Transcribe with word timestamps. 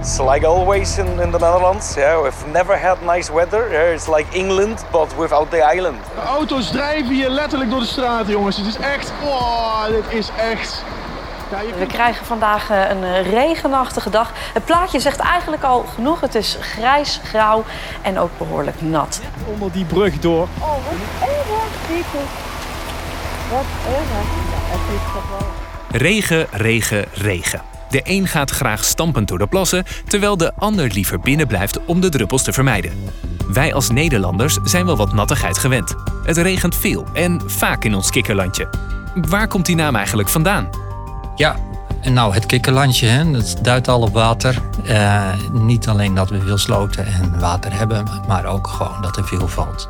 It's 0.00 0.18
like 0.18 0.46
always 0.46 0.98
in, 0.98 1.06
in 1.06 1.30
the 1.30 1.38
Netherlands. 1.38 1.94
Yeah, 1.96 2.22
we've 2.22 2.52
never 2.52 2.76
had 2.76 3.02
nice 3.02 3.32
weather. 3.32 3.68
Yeah, 3.72 3.92
it's 3.92 4.06
like 4.06 4.26
England, 4.32 4.84
but 4.92 5.16
without 5.16 5.50
the 5.50 5.74
island. 5.74 5.98
De 6.14 6.20
auto's 6.20 6.70
drijven 6.70 7.14
hier 7.14 7.28
letterlijk 7.28 7.70
door 7.70 7.80
de 7.80 7.86
straat, 7.86 8.28
jongens. 8.28 8.56
Het 8.56 8.66
is 8.66 8.76
echt... 8.76 9.12
Oh, 9.24 9.84
dit 9.86 10.04
is 10.08 10.30
echt... 10.36 10.84
Ja, 11.50 11.78
We 11.78 11.86
krijgen 11.86 12.26
vandaag 12.26 12.70
eh, 12.70 12.90
een 12.90 13.04
eh, 13.04 13.30
regenachtige 13.30 14.10
dag. 14.10 14.32
Het 14.54 14.64
plaatje 14.64 15.00
zegt 15.00 15.18
eigenlijk 15.18 15.62
al 15.62 15.84
genoeg. 15.94 16.20
Het 16.20 16.34
is 16.34 16.58
grijs, 16.60 17.20
grauw 17.24 17.64
en 18.02 18.18
ook 18.18 18.30
behoorlijk 18.38 18.82
nat. 18.82 19.20
Onder 19.52 19.72
die 19.72 19.84
brug 19.84 20.18
door. 20.18 20.48
Oh, 20.58 20.68
wat 20.68 20.80
erg, 21.28 21.46
Wat 23.50 23.64
erg. 25.90 26.00
Regen, 26.00 26.46
regen, 26.50 27.04
regen. 27.12 27.77
De 27.90 28.00
een 28.04 28.26
gaat 28.26 28.50
graag 28.50 28.84
stampend 28.84 29.28
door 29.28 29.38
de 29.38 29.46
plassen, 29.46 29.84
terwijl 30.06 30.36
de 30.36 30.54
ander 30.54 30.90
liever 30.92 31.20
binnen 31.20 31.46
blijft 31.46 31.84
om 31.84 32.00
de 32.00 32.08
druppels 32.08 32.42
te 32.42 32.52
vermijden. 32.52 32.92
Wij 33.48 33.74
als 33.74 33.90
Nederlanders 33.90 34.58
zijn 34.64 34.86
wel 34.86 34.96
wat 34.96 35.12
nattigheid 35.12 35.58
gewend. 35.58 35.94
Het 36.24 36.36
regent 36.36 36.76
veel 36.76 37.06
en 37.12 37.40
vaak 37.46 37.84
in 37.84 37.94
ons 37.94 38.10
kikkerlandje. 38.10 38.68
Waar 39.14 39.48
komt 39.48 39.66
die 39.66 39.76
naam 39.76 39.96
eigenlijk 39.96 40.28
vandaan? 40.28 40.68
Ja, 41.36 41.56
nou 42.02 42.34
het 42.34 42.46
kikkerlandje, 42.46 43.06
hè, 43.06 43.30
dat 43.30 43.58
duidt 43.62 43.88
al 43.88 44.02
op 44.02 44.12
water. 44.12 44.62
Eh, 44.84 45.32
niet 45.52 45.88
alleen 45.88 46.14
dat 46.14 46.30
we 46.30 46.40
veel 46.40 46.58
sloten 46.58 47.06
en 47.06 47.40
water 47.40 47.72
hebben, 47.74 48.04
maar 48.28 48.44
ook 48.44 48.66
gewoon 48.66 49.02
dat 49.02 49.16
er 49.16 49.26
veel 49.26 49.48
valt. 49.48 49.86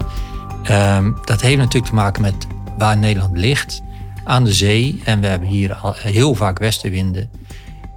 Ehm, 0.63 1.13
dat 1.25 1.41
heeft 1.41 1.59
natuurlijk 1.59 1.87
te 1.87 1.95
maken 1.95 2.23
met 2.23 2.47
waar 2.79 2.97
Nederland 2.97 3.37
ligt, 3.37 3.83
aan 4.25 4.45
de 4.45 4.53
zee. 4.53 5.01
En 5.05 5.21
we 5.21 5.27
hebben 5.27 5.49
hier 5.49 5.75
al 5.75 5.95
heel 5.97 6.35
vaak 6.35 6.59
westenwinden. 6.59 7.31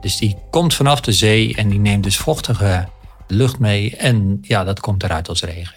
Dus 0.02 0.18
die 0.18 0.36
komt 0.50 0.74
vanaf 0.74 1.02
de 1.02 1.12
zee 1.12 1.56
en 1.56 1.70
die 1.70 1.80
neemt 1.80 2.04
dus 2.04 2.18
vochtige 2.18 2.88
lucht 3.28 3.60
mee. 3.60 3.96
En 3.96 4.38
ja, 4.42 4.64
dat 4.64 4.80
komt 4.80 5.04
eruit 5.04 5.30
als 5.30 5.42
regen. 5.44 5.76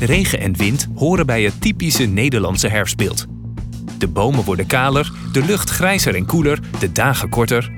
Regen 0.00 0.40
en 0.40 0.56
wind 0.56 0.88
horen 0.94 1.26
bij 1.26 1.42
het 1.42 1.60
typische 1.60 2.04
Nederlandse 2.04 2.68
herfstbeeld. 2.68 3.26
De 3.98 4.08
bomen 4.08 4.44
worden 4.44 4.66
kaler, 4.66 5.12
de 5.32 5.44
lucht 5.44 5.70
grijzer 5.70 6.14
en 6.14 6.26
koeler, 6.26 6.60
de 6.78 6.92
dagen 6.92 7.28
korter. 7.28 7.72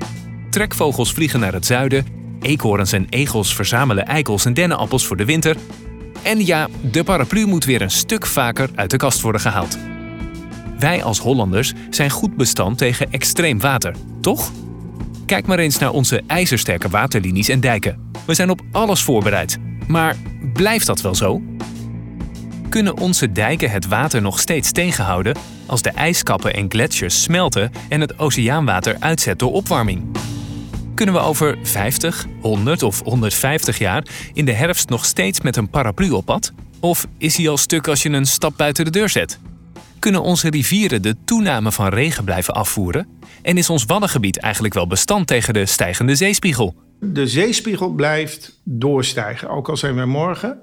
Trekvogels 0.50 1.12
vliegen 1.12 1.40
naar 1.40 1.52
het 1.52 1.66
zuiden, 1.66 2.06
eekhoorns 2.40 2.92
en 2.92 3.06
egels 3.08 3.54
verzamelen 3.54 4.06
eikels 4.06 4.44
en 4.44 4.54
dennenappels 4.54 5.06
voor 5.06 5.16
de 5.16 5.24
winter. 5.24 5.56
En 6.22 6.46
ja, 6.46 6.68
de 6.80 7.04
paraplu 7.04 7.46
moet 7.46 7.64
weer 7.64 7.82
een 7.82 7.90
stuk 7.90 8.26
vaker 8.26 8.70
uit 8.74 8.90
de 8.90 8.96
kast 8.96 9.20
worden 9.20 9.40
gehaald. 9.40 9.89
Wij 10.80 11.02
als 11.02 11.18
Hollanders 11.18 11.72
zijn 11.90 12.10
goed 12.10 12.36
bestand 12.36 12.78
tegen 12.78 13.12
extreem 13.12 13.60
water, 13.60 13.94
toch? 14.20 14.52
Kijk 15.26 15.46
maar 15.46 15.58
eens 15.58 15.78
naar 15.78 15.90
onze 15.90 16.22
ijzersterke 16.26 16.88
waterlinies 16.88 17.48
en 17.48 17.60
dijken. 17.60 18.10
We 18.26 18.34
zijn 18.34 18.50
op 18.50 18.60
alles 18.72 19.02
voorbereid. 19.02 19.58
Maar 19.88 20.16
blijft 20.52 20.86
dat 20.86 21.00
wel 21.00 21.14
zo? 21.14 21.42
Kunnen 22.68 22.98
onze 22.98 23.32
dijken 23.32 23.70
het 23.70 23.86
water 23.86 24.22
nog 24.22 24.38
steeds 24.38 24.72
tegenhouden 24.72 25.36
als 25.66 25.82
de 25.82 25.90
ijskappen 25.90 26.54
en 26.54 26.70
gletsjers 26.70 27.22
smelten 27.22 27.72
en 27.88 28.00
het 28.00 28.18
oceaanwater 28.18 28.96
uitzet 28.98 29.38
door 29.38 29.52
opwarming? 29.52 30.16
Kunnen 30.94 31.14
we 31.14 31.20
over 31.20 31.58
50, 31.62 32.26
100 32.40 32.82
of 32.82 33.02
150 33.02 33.78
jaar 33.78 34.04
in 34.32 34.44
de 34.44 34.52
herfst 34.52 34.88
nog 34.88 35.04
steeds 35.04 35.40
met 35.40 35.56
een 35.56 35.70
paraplu 35.70 36.10
op 36.10 36.24
pad? 36.24 36.52
Of 36.80 37.06
is 37.18 37.36
hij 37.36 37.48
al 37.48 37.56
stuk 37.56 37.88
als 37.88 38.02
je 38.02 38.08
een 38.08 38.26
stap 38.26 38.56
buiten 38.56 38.84
de 38.84 38.90
deur 38.90 39.08
zet? 39.08 39.38
Kunnen 40.00 40.22
onze 40.22 40.50
rivieren 40.50 41.02
de 41.02 41.16
toename 41.24 41.72
van 41.72 41.88
regen 41.88 42.24
blijven 42.24 42.54
afvoeren? 42.54 43.08
En 43.42 43.56
is 43.56 43.70
ons 43.70 43.84
Waddengebied 43.84 44.38
eigenlijk 44.38 44.74
wel 44.74 44.86
bestand 44.86 45.26
tegen 45.26 45.54
de 45.54 45.66
stijgende 45.66 46.14
zeespiegel? 46.14 46.74
De 47.00 47.26
zeespiegel 47.26 47.90
blijft 47.90 48.60
doorstijgen. 48.64 49.48
Ook 49.48 49.68
al 49.68 49.76
zijn 49.76 49.94
we 49.94 50.04
morgen 50.04 50.58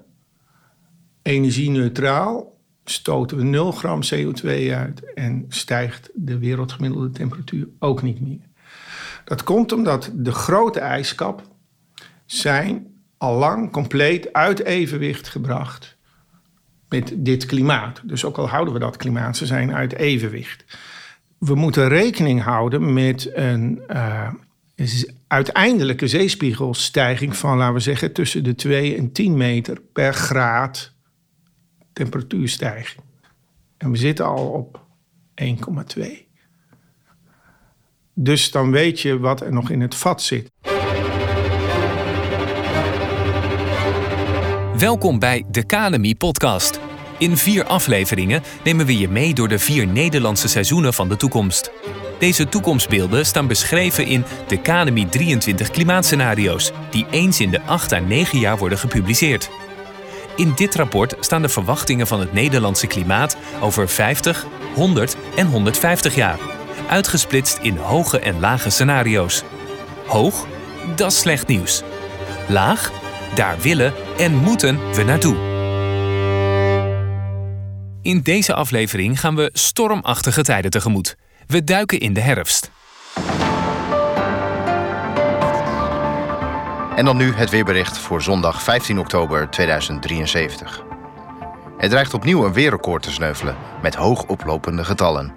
energie-neutraal, 1.22 2.57
stoten 2.85 3.38
we 3.38 3.44
0 3.44 3.72
gram 3.72 4.01
CO2 4.13 4.47
uit 4.73 5.13
en 5.13 5.45
stijgt 5.47 6.09
de 6.13 6.38
wereldgemiddelde 6.38 7.09
temperatuur 7.09 7.67
ook 7.79 8.01
niet 8.01 8.22
meer. 8.22 8.47
Dat 9.25 9.44
komt 9.44 9.72
omdat 9.72 10.12
de 10.13 10.31
grote 10.31 10.79
ijskap 10.79 11.41
zijn 12.25 12.88
al 13.17 13.38
lang 13.38 13.72
compleet 13.72 14.33
uit 14.33 14.63
evenwicht 14.63 15.28
gebracht 15.28 15.97
met 16.90 17.14
dit 17.16 17.46
klimaat. 17.46 18.02
Dus 18.03 18.25
ook 18.25 18.38
al 18.38 18.50
houden 18.50 18.74
we 18.74 18.80
dat 18.80 18.98
klimaat, 18.98 19.38
ze 19.38 19.46
zijn 19.46 19.74
uit 19.74 19.94
evenwicht. 19.94 20.66
We 21.38 21.56
moeten 21.56 21.88
rekening 21.88 22.44
houden 22.44 22.94
met 22.94 23.30
een 23.34 23.81
uh, 23.90 24.30
uiteindelijke 25.28 26.08
zeespiegelstijging 26.08 27.36
van, 27.36 27.58
laten 27.58 27.74
we 27.74 27.80
zeggen, 27.80 28.14
tussen 28.14 28.44
de 28.44 28.56
2 28.56 28.98
en 28.98 29.12
10 29.12 29.38
meter 29.38 29.81
per 29.94 30.14
graad 30.14 30.94
temperatuurstijging. 31.94 33.04
En 33.78 33.92
we 33.92 33.98
zitten 33.98 34.25
al 34.25 34.48
op 34.48 34.86
1,2. 35.98 36.28
Dus 38.14 38.52
dan 38.52 38.72
weet 38.72 39.02
je 39.02 39.19
wat 39.19 39.42
er 39.42 39.54
nog 39.54 39.69
in 39.69 39.81
het 39.81 39.96
vat 39.96 40.22
zit. 40.22 40.52
Welkom 44.77 45.19
bij 45.19 45.45
de 45.51 45.63
Academy 45.63 46.15
Podcast. 46.15 46.79
In 47.17 47.38
vier 47.38 47.63
afleveringen 47.63 48.43
nemen 48.63 48.85
we 48.85 48.97
je 48.97 49.09
mee 49.09 49.33
door 49.33 49.47
de 49.47 49.59
vier 49.59 49.88
Nederlandse 49.88 50.47
seizoenen 50.47 50.93
van 50.93 51.09
de 51.09 51.15
toekomst. 51.15 51.71
Deze 52.19 52.49
toekomstbeelden 52.49 53.25
staan 53.25 53.47
beschreven 53.47 54.05
in 54.05 54.23
de 54.47 54.57
Academy 54.57 55.05
23 55.05 55.69
klimaatscenario's, 55.69 56.71
die 56.89 57.05
eens 57.11 57.39
in 57.39 57.51
de 57.51 57.61
8 57.61 57.91
à 57.91 57.99
9 57.99 58.39
jaar 58.39 58.57
worden 58.57 58.77
gepubliceerd. 58.77 59.49
In 60.35 60.53
dit 60.55 60.75
rapport 60.75 61.15
staan 61.19 61.41
de 61.41 61.49
verwachtingen 61.49 62.07
van 62.07 62.19
het 62.19 62.33
Nederlandse 62.33 62.88
klimaat 62.88 63.38
over 63.61 63.89
50, 63.89 64.45
100 64.75 65.15
en 65.35 65.47
150 65.47 66.15
jaar, 66.15 66.39
uitgesplitst 66.89 67.59
in 67.61 67.77
hoge 67.77 68.19
en 68.19 68.39
lage 68.39 68.69
scenario's. 68.69 69.44
Hoog, 70.07 70.45
dat 70.95 71.11
is 71.11 71.19
slecht 71.19 71.47
nieuws. 71.47 71.83
Laag, 72.47 72.91
daar 73.35 73.59
willen 73.59 73.94
en 74.17 74.35
moeten 74.35 74.94
we 74.94 75.03
naartoe. 75.03 75.35
In 78.01 78.22
deze 78.22 78.53
aflevering 78.53 79.19
gaan 79.19 79.35
we 79.35 79.50
stormachtige 79.53 80.44
tijden 80.44 80.72
tegemoet. 80.72 81.16
We 81.47 81.63
duiken 81.63 82.00
in 82.00 82.13
de 82.13 82.19
herfst. 82.19 82.72
En 86.95 87.06
dan 87.06 87.17
nu 87.17 87.33
het 87.33 87.50
weerbericht 87.50 87.97
voor 87.97 88.22
zondag 88.22 88.63
15 88.63 89.00
oktober 89.00 89.50
2073. 89.50 90.83
Er 91.77 91.89
dreigt 91.89 92.13
opnieuw 92.13 92.45
een 92.45 92.53
weerrecord 92.53 93.03
te 93.03 93.11
sneuvelen 93.11 93.56
met 93.81 93.95
hoog 93.95 94.25
oplopende 94.25 94.83
getallen. 94.83 95.33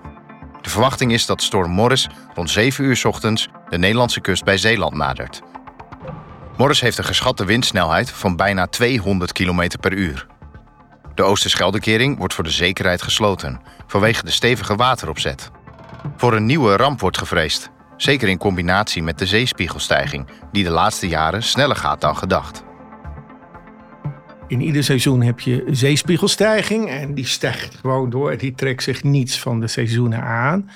De 0.61 0.71
verwachting 0.71 1.13
is 1.13 1.27
dat 1.27 1.43
storm 1.43 1.71
Morris 1.71 2.09
rond 2.35 2.51
7 2.51 2.85
uur 2.85 3.03
ochtends 3.07 3.49
de 3.69 3.79
Nederlandse 3.79 4.21
kust 4.21 4.45
bij 4.45 4.57
Zeeland 4.57 4.95
nadert. 4.95 5.43
Morris 6.61 6.81
heeft 6.81 6.99
een 6.99 7.05
geschatte 7.05 7.45
windsnelheid 7.45 8.11
van 8.11 8.37
bijna 8.37 8.67
200 8.67 9.33
km 9.33 9.69
per 9.81 9.93
uur. 9.93 10.27
De 11.15 11.23
Oosterscheldekering 11.23 12.19
wordt 12.19 12.35
voor 12.35 12.45
de 12.45 12.51
zekerheid 12.51 13.03
gesloten 13.03 13.61
vanwege 13.87 14.25
de 14.25 14.31
stevige 14.31 14.77
wateropzet. 14.77 15.51
Voor 16.17 16.35
een 16.35 16.47
nieuwe 16.47 16.77
ramp 16.77 17.01
wordt 17.01 17.19
gevreesd, 17.19 17.71
zeker 17.97 18.29
in 18.29 18.39
combinatie 18.39 19.03
met 19.03 19.19
de 19.19 19.27
zeespiegelstijging, 19.27 20.27
die 20.53 20.65
de 20.65 20.71
laatste 20.71 21.09
jaren 21.09 21.43
sneller 21.43 21.77
gaat 21.77 22.01
dan 22.01 22.17
gedacht. 22.17 22.65
In 24.47 24.61
ieder 24.61 24.85
seizoen 24.85 25.23
heb 25.23 25.41
je 25.41 25.65
zeespiegelstijging 25.71 26.89
en 26.89 27.15
die 27.15 27.27
stijgt 27.27 27.75
gewoon 27.75 28.11
door. 28.11 28.37
Die 28.37 28.55
trekt 28.55 28.83
zich 28.83 29.03
niets 29.03 29.41
van 29.41 29.61
de 29.61 29.69
seizoenen 29.69 30.23
aan. 30.23 30.71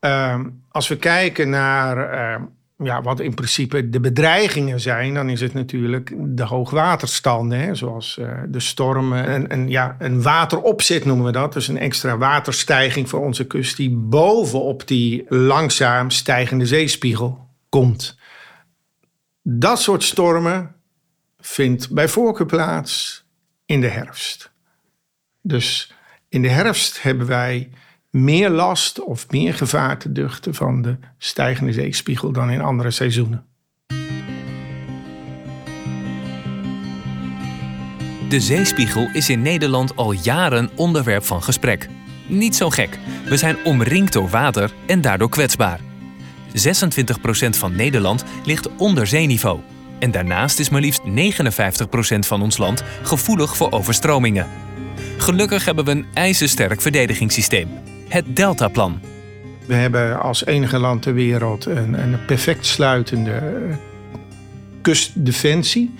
Uh, 0.00 0.40
als 0.70 0.88
we 0.88 0.96
kijken 0.96 1.48
naar 1.50 2.14
uh, 2.14 2.46
ja, 2.76 3.02
wat 3.02 3.20
in 3.20 3.34
principe 3.34 3.88
de 3.88 4.00
bedreigingen 4.00 4.80
zijn, 4.80 5.14
dan 5.14 5.28
is 5.28 5.40
het 5.40 5.54
natuurlijk 5.54 6.14
de 6.16 6.44
hoogwaterstanden, 6.44 7.58
hè, 7.58 7.74
zoals 7.74 8.16
uh, 8.20 8.42
de 8.48 8.60
stormen. 8.60 9.26
En, 9.26 9.48
en, 9.48 9.68
ja, 9.68 9.96
een 9.98 10.22
wateropzet 10.22 11.04
noemen 11.04 11.26
we 11.26 11.32
dat. 11.32 11.52
Dus 11.52 11.68
een 11.68 11.78
extra 11.78 12.16
waterstijging 12.16 13.08
voor 13.08 13.20
onze 13.20 13.46
kust 13.46 13.76
die 13.76 13.90
bovenop 13.90 14.86
die 14.88 15.24
langzaam 15.28 16.10
stijgende 16.10 16.66
zeespiegel 16.66 17.48
komt. 17.68 18.18
Dat 19.42 19.80
soort 19.80 20.02
stormen 20.02 20.74
vindt 21.38 21.90
bij 21.90 22.08
voorkeur 22.08 22.46
plaats 22.46 23.24
in 23.66 23.80
de 23.80 23.88
herfst. 23.88 24.52
Dus 25.42 25.94
in 26.28 26.42
de 26.42 26.48
herfst 26.48 27.02
hebben 27.02 27.26
wij 27.26 27.70
meer 28.14 28.50
last 28.50 29.04
of 29.04 29.30
meer 29.30 29.54
gevaar 29.54 29.98
te 29.98 30.12
duchten 30.12 30.54
van 30.54 30.82
de 30.82 30.96
stijgende 31.18 31.72
zeespiegel 31.72 32.32
dan 32.32 32.50
in 32.50 32.60
andere 32.60 32.90
seizoenen. 32.90 33.46
De 38.28 38.40
zeespiegel 38.40 39.08
is 39.12 39.28
in 39.28 39.42
Nederland 39.42 39.96
al 39.96 40.12
jaren 40.12 40.70
onderwerp 40.76 41.24
van 41.24 41.42
gesprek. 41.42 41.88
Niet 42.26 42.56
zo 42.56 42.70
gek. 42.70 42.98
We 43.28 43.36
zijn 43.36 43.56
omringd 43.64 44.12
door 44.12 44.28
water 44.28 44.72
en 44.86 45.00
daardoor 45.00 45.28
kwetsbaar. 45.28 45.80
26% 46.52 47.48
van 47.50 47.76
Nederland 47.76 48.24
ligt 48.44 48.68
onder 48.76 49.06
zeeniveau. 49.06 49.60
En 49.98 50.10
daarnaast 50.10 50.58
is 50.58 50.68
maar 50.68 50.80
liefst 50.80 51.02
59% 51.02 52.18
van 52.18 52.42
ons 52.42 52.56
land 52.56 52.82
gevoelig 53.02 53.56
voor 53.56 53.72
overstromingen. 53.72 54.46
Gelukkig 55.18 55.64
hebben 55.64 55.84
we 55.84 55.90
een 55.90 56.06
ijzersterk 56.12 56.80
verdedigingssysteem. 56.80 57.68
Het 58.14 58.36
Deltaplan. 58.36 59.00
We 59.66 59.74
hebben 59.74 60.20
als 60.20 60.44
enige 60.44 60.78
land 60.78 61.02
ter 61.02 61.14
wereld 61.14 61.66
een, 61.66 62.02
een 62.02 62.24
perfect 62.26 62.66
sluitende 62.66 63.42
kustdefensie. 64.82 65.94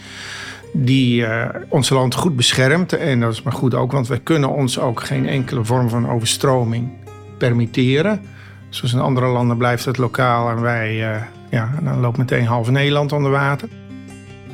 Die 0.73 1.21
uh, 1.21 1.49
ons 1.69 1.89
land 1.89 2.15
goed 2.15 2.37
beschermt. 2.37 2.93
En 2.93 3.21
dat 3.21 3.33
is 3.33 3.43
maar 3.43 3.53
goed 3.53 3.75
ook, 3.75 3.93
want 3.93 4.09
wij 4.09 4.21
kunnen 4.21 4.49
ons 4.49 4.79
ook 4.79 5.03
geen 5.03 5.29
enkele 5.29 5.65
vorm 5.65 5.89
van 5.89 6.11
overstroming 6.11 6.91
permitteren. 7.39 8.21
Zoals 8.69 8.93
in 8.93 9.01
andere 9.01 9.27
landen 9.27 9.57
blijft 9.57 9.85
het 9.85 9.99
lokaal 9.99 10.51
en 10.51 10.61
wij, 10.61 11.15
uh, 11.15 11.23
ja, 11.51 11.75
dan 11.83 12.01
loopt 12.01 12.17
meteen 12.17 12.47
half 12.47 12.71
Nederland 12.71 13.13
onder 13.13 13.31
water. 13.31 13.69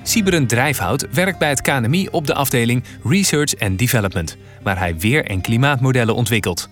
Siberen 0.02 0.46
Drijfhout 0.46 1.06
werkt 1.12 1.38
bij 1.38 1.48
het 1.48 1.60
KNMI 1.60 2.08
op 2.10 2.26
de 2.26 2.34
afdeling 2.34 2.84
Research 3.04 3.58
and 3.58 3.78
Development, 3.78 4.36
waar 4.62 4.78
hij 4.78 4.96
weer- 4.98 5.24
en 5.24 5.40
klimaatmodellen 5.40 6.14
ontwikkelt. 6.14 6.68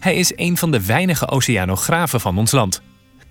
Hij 0.00 0.14
is 0.14 0.32
een 0.36 0.56
van 0.56 0.70
de 0.70 0.86
weinige 0.86 1.28
oceanografen 1.28 2.20
van 2.20 2.38
ons 2.38 2.50
land. 2.50 2.82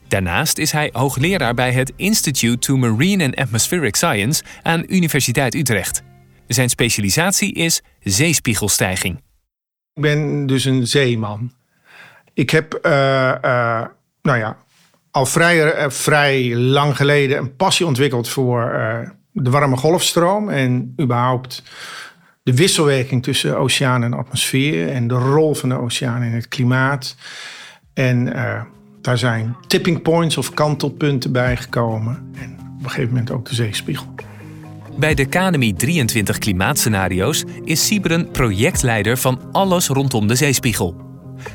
Daarnaast 0.07 0.57
is 0.57 0.71
hij 0.71 0.89
hoogleraar 0.93 1.53
bij 1.53 1.71
het 1.71 1.93
Institute 1.95 2.57
to 2.57 2.77
Marine 2.77 3.23
and 3.23 3.35
Atmospheric 3.35 3.95
Science 3.95 4.43
aan 4.61 4.83
Universiteit 4.87 5.55
Utrecht. 5.55 6.03
Zijn 6.47 6.69
specialisatie 6.69 7.53
is 7.53 7.81
zeespiegelstijging. 7.99 9.21
Ik 9.93 10.01
ben 10.01 10.45
dus 10.45 10.65
een 10.65 10.87
zeeman. 10.87 11.51
Ik 12.33 12.49
heb, 12.49 12.79
uh, 12.81 12.91
uh, 12.91 13.85
nou 14.21 14.37
ja, 14.37 14.57
al 15.11 15.27
uh, 15.37 15.89
vrij 15.89 16.55
lang 16.55 16.95
geleden 16.95 17.37
een 17.37 17.55
passie 17.55 17.85
ontwikkeld 17.85 18.29
voor 18.29 18.71
de 19.31 19.49
warme 19.49 19.77
golfstroom 19.77 20.49
en 20.49 20.93
überhaupt 21.01 21.63
de 22.45 22.55
wisselwerking 22.55 23.23
tussen 23.23 23.57
oceaan 23.57 24.03
en 24.03 24.13
atmosfeer 24.13 24.89
en 24.89 25.07
de 25.07 25.13
rol 25.13 25.53
van 25.55 25.69
de 25.69 25.75
oceaan 25.75 26.23
in 26.23 26.31
het 26.31 26.47
klimaat. 26.47 27.15
En 27.93 28.33
daar 29.01 29.17
zijn 29.17 29.55
tipping 29.67 30.01
points 30.01 30.37
of 30.37 30.53
kantelpunten 30.53 31.31
bijgekomen. 31.31 32.31
En 32.35 32.57
op 32.77 32.83
een 32.83 32.89
gegeven 32.89 33.09
moment 33.09 33.31
ook 33.31 33.49
de 33.49 33.55
zeespiegel. 33.55 34.15
Bij 34.97 35.13
de 35.13 35.25
KNMI 35.25 35.73
23 35.73 36.37
klimaatscenario's 36.37 37.43
is 37.63 37.85
Siberen 37.85 38.31
projectleider 38.31 39.17
van 39.17 39.39
alles 39.51 39.87
rondom 39.87 40.27
de 40.27 40.35
zeespiegel. 40.35 40.95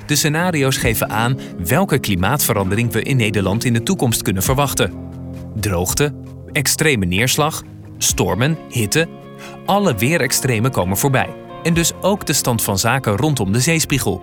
De 0.07 0.15
scenario's 0.17 0.77
geven 0.77 1.11
aan 1.11 1.39
welke 1.65 1.99
klimaatverandering 1.99 2.93
we 2.93 3.03
in 3.03 3.17
Nederland 3.17 3.65
in 3.65 3.73
de 3.73 3.83
toekomst 3.83 4.23
kunnen 4.23 4.43
verwachten. 4.43 4.93
Droogte, 5.55 6.15
extreme 6.53 7.07
neerslag, 7.07 7.63
stormen, 7.99 8.59
hitte. 8.69 9.09
Alle 9.67 9.95
weerextremen 9.95 10.71
komen 10.71 10.97
voorbij. 10.97 11.29
En 11.63 11.75
dus 11.75 11.93
ook 12.01 12.27
de 12.27 12.33
stand 12.33 12.63
van 12.63 12.79
zaken 12.79 13.17
rondom 13.17 13.53
de 13.53 13.61
zeespiegel. 13.61 14.23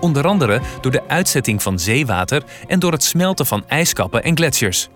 Onder 0.00 0.26
andere 0.26 0.60
door 0.80 0.92
de 0.92 1.08
uitzetting 1.08 1.62
van 1.62 1.78
zeewater 1.78 2.42
en 2.66 2.78
door 2.78 2.92
het 2.92 3.02
smelten 3.02 3.46
van 3.46 3.64
ijskappen 3.68 4.22
en 4.22 4.36
gletsjers. 4.36 4.88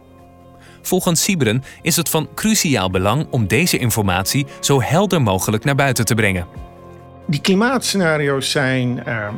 Volgens 0.82 1.22
Siberen 1.22 1.62
is 1.82 1.96
het 1.96 2.08
van 2.08 2.28
cruciaal 2.34 2.90
belang 2.90 3.26
om 3.30 3.46
deze 3.46 3.78
informatie 3.78 4.46
zo 4.60 4.82
helder 4.82 5.22
mogelijk 5.22 5.64
naar 5.64 5.74
buiten 5.74 6.04
te 6.04 6.14
brengen. 6.14 6.46
Die 7.26 7.40
klimaatscenario's 7.40 8.50
zijn 8.50 9.02
uh, 9.06 9.28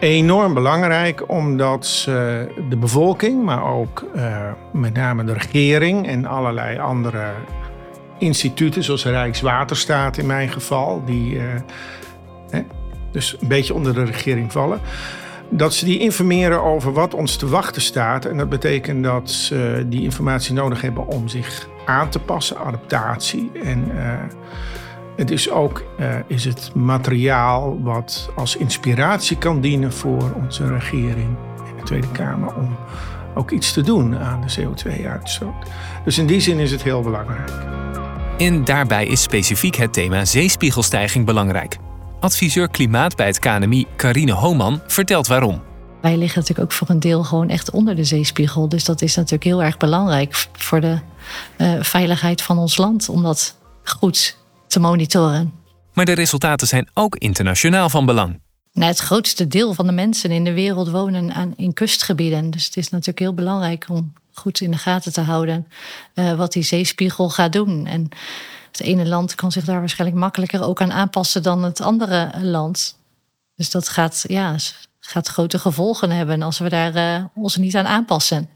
enorm 0.00 0.54
belangrijk 0.54 1.30
omdat 1.30 1.86
ze 1.86 2.46
de 2.68 2.76
bevolking, 2.76 3.44
maar 3.44 3.64
ook 3.64 4.04
uh, 4.16 4.52
met 4.72 4.94
name 4.94 5.24
de 5.24 5.32
regering 5.32 6.06
en 6.06 6.26
allerlei 6.26 6.78
andere 6.78 7.24
instituten, 8.20 8.84
zoals 8.84 9.04
Rijkswaterstaat 9.04 10.16
in 10.16 10.26
mijn 10.26 10.48
geval, 10.48 11.02
die 11.04 11.34
uh, 11.34 11.42
dus 13.12 13.36
een 13.40 13.48
beetje 13.48 13.74
onder 13.74 13.94
de 13.94 14.04
regering 14.04 14.52
vallen. 14.52 14.80
Dat 15.48 15.74
ze 15.74 15.84
die 15.84 15.98
informeren 15.98 16.62
over 16.62 16.92
wat 16.92 17.14
ons 17.14 17.36
te 17.36 17.48
wachten 17.48 17.82
staat. 17.82 18.24
En 18.24 18.36
dat 18.36 18.48
betekent 18.48 19.04
dat 19.04 19.30
ze 19.30 19.86
die 19.88 20.02
informatie 20.02 20.54
nodig 20.54 20.80
hebben 20.80 21.06
om 21.06 21.28
zich 21.28 21.68
aan 21.84 22.08
te 22.08 22.18
passen, 22.18 22.58
adaptatie. 22.58 23.50
En 23.64 23.90
uh, 23.94 24.14
het 25.16 25.30
is 25.30 25.50
ook 25.50 25.82
uh, 26.00 26.14
is 26.26 26.44
het 26.44 26.70
materiaal 26.74 27.82
wat 27.82 28.30
als 28.34 28.56
inspiratie 28.56 29.38
kan 29.38 29.60
dienen 29.60 29.92
voor 29.92 30.32
onze 30.42 30.66
regering 30.66 31.36
en 31.56 31.76
de 31.76 31.82
Tweede 31.84 32.10
Kamer 32.12 32.54
om 32.54 32.76
ook 33.34 33.50
iets 33.50 33.72
te 33.72 33.82
doen 33.82 34.18
aan 34.18 34.40
de 34.40 34.60
CO2-uitstoot. 34.60 35.66
Dus 36.04 36.18
in 36.18 36.26
die 36.26 36.40
zin 36.40 36.58
is 36.58 36.70
het 36.70 36.82
heel 36.82 37.02
belangrijk. 37.02 37.79
En 38.40 38.64
daarbij 38.64 39.06
is 39.06 39.22
specifiek 39.22 39.74
het 39.74 39.92
thema 39.92 40.24
zeespiegelstijging 40.24 41.26
belangrijk. 41.26 41.76
Adviseur 42.20 42.68
klimaat 42.68 43.16
bij 43.16 43.26
het 43.26 43.38
KNMI, 43.38 43.86
Carine 43.96 44.32
Homan, 44.32 44.80
vertelt 44.86 45.26
waarom. 45.26 45.62
Wij 46.00 46.16
liggen 46.16 46.40
natuurlijk 46.40 46.70
ook 46.70 46.76
voor 46.76 46.90
een 46.90 47.00
deel 47.00 47.24
gewoon 47.24 47.48
echt 47.48 47.70
onder 47.70 47.96
de 47.96 48.04
zeespiegel. 48.04 48.68
Dus 48.68 48.84
dat 48.84 49.02
is 49.02 49.14
natuurlijk 49.14 49.44
heel 49.44 49.62
erg 49.62 49.76
belangrijk 49.76 50.48
voor 50.52 50.80
de 50.80 50.98
uh, 51.58 51.82
veiligheid 51.82 52.42
van 52.42 52.58
ons 52.58 52.76
land 52.76 53.08
om 53.08 53.22
dat 53.22 53.56
goed 53.84 54.36
te 54.66 54.80
monitoren. 54.80 55.52
Maar 55.94 56.04
de 56.04 56.12
resultaten 56.12 56.66
zijn 56.66 56.88
ook 56.94 57.16
internationaal 57.16 57.88
van 57.88 58.06
belang. 58.06 58.40
Nou, 58.72 58.88
het 58.90 58.98
grootste 58.98 59.46
deel 59.46 59.74
van 59.74 59.86
de 59.86 59.92
mensen 59.92 60.30
in 60.30 60.44
de 60.44 60.52
wereld 60.52 60.90
wonen 60.90 61.34
aan, 61.34 61.52
in 61.56 61.72
kustgebieden. 61.72 62.50
Dus 62.50 62.66
het 62.66 62.76
is 62.76 62.88
natuurlijk 62.88 63.18
heel 63.18 63.34
belangrijk 63.34 63.86
om 63.88 64.12
goed 64.40 64.60
in 64.60 64.70
de 64.70 64.76
gaten 64.76 65.12
te 65.12 65.20
houden 65.20 65.66
uh, 66.14 66.32
wat 66.32 66.52
die 66.52 66.62
zeespiegel 66.62 67.30
gaat 67.30 67.52
doen. 67.52 67.86
En 67.86 68.08
het 68.70 68.80
ene 68.80 69.06
land 69.06 69.34
kan 69.34 69.52
zich 69.52 69.64
daar 69.64 69.78
waarschijnlijk 69.78 70.20
makkelijker 70.20 70.62
ook 70.62 70.80
aan 70.80 70.92
aanpassen 70.92 71.42
dan 71.42 71.62
het 71.62 71.80
andere 71.80 72.30
land. 72.42 72.98
Dus 73.56 73.70
dat 73.70 73.88
gaat, 73.88 74.24
ja, 74.26 74.56
gaat 75.00 75.28
grote 75.28 75.58
gevolgen 75.58 76.10
hebben 76.10 76.42
als 76.42 76.58
we 76.58 76.68
daar 76.68 76.96
uh, 76.96 77.24
ons 77.34 77.56
niet 77.56 77.76
aan 77.76 77.86
aanpassen. 77.86 78.48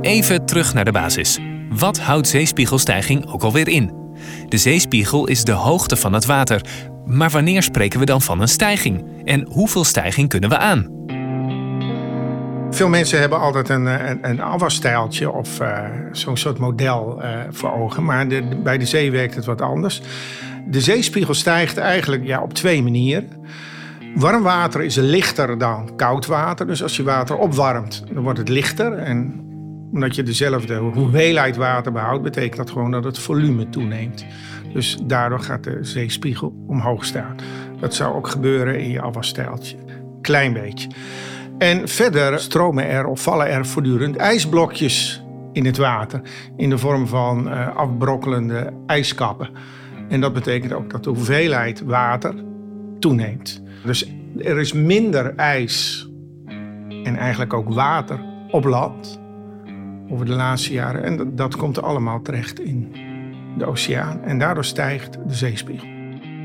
Even 0.00 0.46
terug 0.46 0.74
naar 0.74 0.84
de 0.84 0.92
basis. 0.92 1.38
Wat 1.70 1.98
houdt 1.98 2.28
zeespiegelstijging 2.28 3.26
ook 3.26 3.42
alweer 3.42 3.68
in? 3.68 3.98
De 4.48 4.58
zeespiegel 4.58 5.26
is 5.26 5.44
de 5.44 5.52
hoogte 5.52 5.96
van 5.96 6.12
het 6.12 6.24
water. 6.24 6.60
Maar 7.06 7.30
wanneer 7.30 7.62
spreken 7.62 7.98
we 7.98 8.04
dan 8.04 8.22
van 8.22 8.40
een 8.40 8.48
stijging? 8.48 9.22
En 9.24 9.46
hoeveel 9.46 9.84
stijging 9.84 10.28
kunnen 10.28 10.50
we 10.50 10.58
aan? 10.58 11.00
Veel 12.70 12.88
mensen 12.88 13.20
hebben 13.20 13.40
altijd 13.40 13.68
een, 13.68 13.86
een, 13.86 14.18
een 14.22 14.40
afwasstijltje 14.40 15.30
of 15.30 15.60
uh, 15.60 15.78
zo'n 16.12 16.36
soort 16.36 16.58
model 16.58 17.18
uh, 17.22 17.28
voor 17.50 17.72
ogen. 17.72 18.04
Maar 18.04 18.26
bij 18.62 18.78
de 18.78 18.86
zee 18.86 19.10
werkt 19.10 19.34
het 19.34 19.44
wat 19.44 19.60
anders. 19.60 20.02
De 20.66 20.80
zeespiegel 20.80 21.34
stijgt 21.34 21.76
eigenlijk 21.76 22.26
ja, 22.26 22.42
op 22.42 22.54
twee 22.54 22.82
manieren. 22.82 23.28
Warm 24.14 24.42
water 24.42 24.82
is 24.82 24.96
lichter 24.96 25.58
dan 25.58 25.90
koud 25.96 26.26
water. 26.26 26.66
Dus 26.66 26.82
als 26.82 26.96
je 26.96 27.02
water 27.02 27.36
opwarmt, 27.36 28.04
dan 28.12 28.22
wordt 28.22 28.38
het 28.38 28.48
lichter. 28.48 28.92
En 28.92 29.48
omdat 29.92 30.14
je 30.14 30.22
dezelfde 30.22 30.76
hoeveelheid 30.76 31.56
water 31.56 31.92
behoudt, 31.92 32.22
betekent 32.22 32.56
dat 32.56 32.70
gewoon 32.70 32.90
dat 32.90 33.04
het 33.04 33.18
volume 33.18 33.68
toeneemt. 33.68 34.24
Dus 34.72 34.98
daardoor 35.02 35.40
gaat 35.40 35.64
de 35.64 35.78
zeespiegel 35.80 36.64
omhoog 36.66 37.04
staan. 37.04 37.36
Dat 37.80 37.94
zou 37.94 38.14
ook 38.14 38.28
gebeuren 38.28 38.80
in 38.80 38.90
je 38.90 39.00
afwasstijltje. 39.00 39.76
Klein 40.20 40.52
beetje. 40.52 40.88
En 41.60 41.88
verder 41.88 42.38
stromen 42.38 42.88
er 42.88 43.06
of 43.06 43.22
vallen 43.22 43.48
er 43.48 43.66
voortdurend 43.66 44.16
ijsblokjes 44.16 45.24
in 45.52 45.64
het 45.64 45.76
water. 45.76 46.20
In 46.56 46.70
de 46.70 46.78
vorm 46.78 47.06
van 47.06 47.46
uh, 47.46 47.76
afbrokkelende 47.76 48.72
ijskappen. 48.86 49.48
En 50.08 50.20
dat 50.20 50.32
betekent 50.32 50.72
ook 50.72 50.90
dat 50.90 51.04
de 51.04 51.10
hoeveelheid 51.10 51.82
water 51.82 52.34
toeneemt. 52.98 53.62
Dus 53.84 54.12
er 54.38 54.58
is 54.58 54.72
minder 54.72 55.34
ijs 55.36 56.08
en 57.04 57.16
eigenlijk 57.16 57.52
ook 57.52 57.68
water 57.68 58.20
op 58.50 58.64
land 58.64 59.20
over 60.08 60.26
de 60.26 60.32
laatste 60.32 60.72
jaren. 60.72 61.02
En 61.02 61.16
dat, 61.16 61.36
dat 61.36 61.56
komt 61.56 61.82
allemaal 61.82 62.22
terecht 62.22 62.60
in 62.60 62.92
de 63.58 63.66
oceaan. 63.66 64.22
En 64.22 64.38
daardoor 64.38 64.64
stijgt 64.64 65.18
de 65.26 65.34
zeespiegel. 65.34 65.99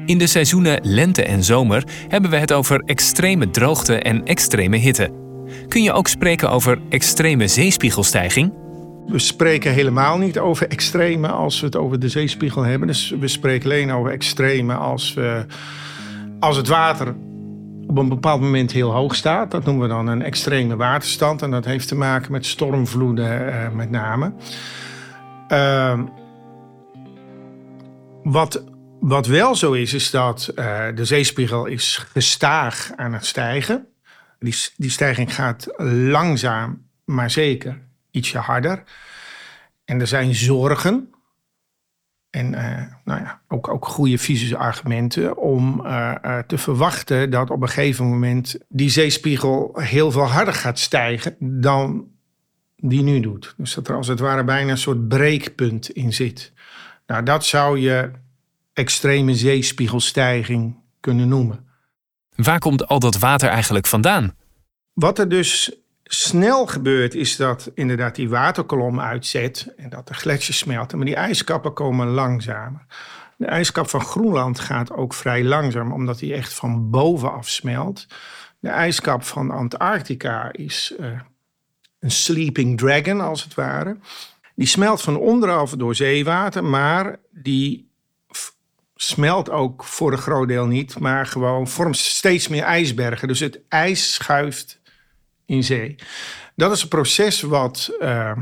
In 0.05 0.17
de 0.17 0.27
seizoenen 0.27 0.79
lente 0.83 1.23
en 1.23 1.43
zomer 1.43 1.83
hebben 2.07 2.29
we 2.29 2.37
het 2.37 2.53
over 2.53 2.81
extreme 2.85 3.49
droogte 3.49 3.95
en 3.99 4.25
extreme 4.25 4.77
hitte. 4.77 5.11
Kun 5.67 5.83
je 5.83 5.93
ook 5.93 6.07
spreken 6.07 6.49
over 6.49 6.79
extreme 6.89 7.47
zeespiegelstijging? 7.47 8.53
We 9.07 9.19
spreken 9.19 9.73
helemaal 9.73 10.17
niet 10.17 10.39
over 10.39 10.67
extreme 10.67 11.27
als 11.27 11.59
we 11.59 11.65
het 11.65 11.75
over 11.75 11.99
de 11.99 12.09
zeespiegel 12.09 12.63
hebben. 12.63 12.87
Dus 12.87 13.15
we 13.19 13.27
spreken 13.27 13.71
alleen 13.71 13.91
over 13.91 14.11
extreme 14.11 14.73
als, 14.73 15.13
we, 15.13 15.45
als 16.39 16.57
het 16.57 16.67
water 16.67 17.15
op 17.87 17.97
een 17.97 18.09
bepaald 18.09 18.41
moment 18.41 18.71
heel 18.71 18.91
hoog 18.91 19.15
staat. 19.15 19.51
Dat 19.51 19.65
noemen 19.65 19.87
we 19.87 19.93
dan 19.93 20.07
een 20.07 20.21
extreme 20.21 20.75
waterstand. 20.75 21.41
En 21.41 21.51
dat 21.51 21.65
heeft 21.65 21.87
te 21.87 21.95
maken 21.95 22.31
met 22.31 22.45
stormvloeden 22.45 23.47
uh, 23.47 23.69
met 23.71 23.91
name. 23.91 24.33
Uh, 25.51 25.99
wat 28.23 28.63
Wat 28.99 29.27
wel 29.27 29.55
zo 29.55 29.71
is, 29.71 29.93
is 29.93 30.11
dat 30.11 30.51
uh, 30.55 30.87
de 30.95 31.05
zeespiegel 31.05 31.65
is 31.65 32.05
gestaag 32.11 32.91
aan 32.95 33.13
het 33.13 33.25
stijgen. 33.25 33.87
Die, 34.39 34.55
die 34.77 34.89
stijging 34.89 35.35
gaat 35.35 35.67
langzaam, 35.77 36.87
maar 37.05 37.31
zeker 37.31 37.81
ietsje 38.11 38.37
harder. 38.37 38.83
En 39.85 39.99
er 39.99 40.07
zijn 40.07 40.35
zorgen 40.35 41.09
en 42.35 42.53
uh, 42.53 42.83
nou 43.03 43.21
ja, 43.21 43.41
ook, 43.47 43.67
ook 43.67 43.85
goede 43.85 44.19
fysische 44.19 44.57
argumenten 44.57 45.37
om 45.37 45.81
uh, 45.85 46.39
te 46.47 46.57
verwachten 46.57 47.29
dat 47.29 47.49
op 47.49 47.61
een 47.61 47.67
gegeven 47.67 48.05
moment 48.05 48.57
die 48.69 48.89
zeespiegel 48.89 49.71
heel 49.79 50.11
veel 50.11 50.25
harder 50.25 50.53
gaat 50.53 50.79
stijgen 50.79 51.35
dan 51.39 52.07
die 52.75 53.03
nu 53.03 53.19
doet. 53.19 53.53
Dus 53.57 53.73
dat 53.73 53.87
er 53.87 53.95
als 53.95 54.07
het 54.07 54.19
ware 54.19 54.43
bijna 54.43 54.71
een 54.71 54.77
soort 54.77 55.07
breekpunt 55.07 55.89
in 55.89 56.13
zit. 56.13 56.53
Nou, 57.07 57.23
dat 57.23 57.45
zou 57.45 57.79
je 57.79 58.11
extreme 58.75 59.35
zeespiegelstijging 59.35 60.79
kunnen 60.99 61.27
noemen. 61.27 61.65
Waar 62.35 62.59
komt 62.59 62.87
al 62.87 62.99
dat 62.99 63.17
water 63.17 63.49
eigenlijk 63.49 63.87
vandaan? 63.87 64.35
Wat 64.93 65.19
er 65.19 65.29
dus 65.29 65.71
snel 66.03 66.65
gebeurt, 66.65 67.15
is 67.15 67.35
dat 67.35 67.71
inderdaad 67.73 68.15
die 68.15 68.29
waterkolom 68.29 68.99
uitzet 68.99 69.73
en 69.77 69.89
dat 69.89 70.07
de 70.07 70.13
gletsjers 70.13 70.57
smelten. 70.57 70.97
Maar 70.97 71.05
die 71.05 71.15
ijskappen 71.15 71.73
komen 71.73 72.07
langzamer. 72.07 72.85
De 73.37 73.45
ijskap 73.45 73.89
van 73.89 74.01
Groenland 74.01 74.59
gaat 74.59 74.91
ook 74.91 75.13
vrij 75.13 75.43
langzaam, 75.43 75.91
omdat 75.91 76.19
die 76.19 76.33
echt 76.33 76.53
van 76.53 76.89
bovenaf 76.89 77.49
smelt. 77.49 78.07
De 78.59 78.69
ijskap 78.69 79.23
van 79.23 79.51
Antarctica 79.51 80.51
is 80.51 80.95
uh, 80.99 81.19
een 81.99 82.11
sleeping 82.11 82.77
dragon, 82.77 83.21
als 83.21 83.43
het 83.43 83.53
ware. 83.53 83.97
Die 84.55 84.67
smelt 84.67 85.01
van 85.01 85.17
onderaf 85.17 85.71
door 85.71 85.95
zeewater, 85.95 86.63
maar 86.63 87.19
die 87.31 87.84
smelt 88.95 89.49
ook 89.49 89.83
voor 89.83 90.11
een 90.11 90.17
groot 90.17 90.47
deel 90.47 90.65
niet, 90.65 90.99
maar 90.99 91.25
gewoon 91.25 91.67
vormt 91.67 91.97
steeds 91.97 92.47
meer 92.47 92.63
ijsbergen. 92.63 93.27
Dus 93.27 93.39
het 93.39 93.59
ijs 93.69 94.13
schuift 94.13 94.79
in 95.45 95.63
zee. 95.63 95.95
Dat 96.55 96.71
is 96.71 96.81
een 96.81 96.87
proces 96.87 97.41
wat, 97.41 97.97
uh, 97.99 98.37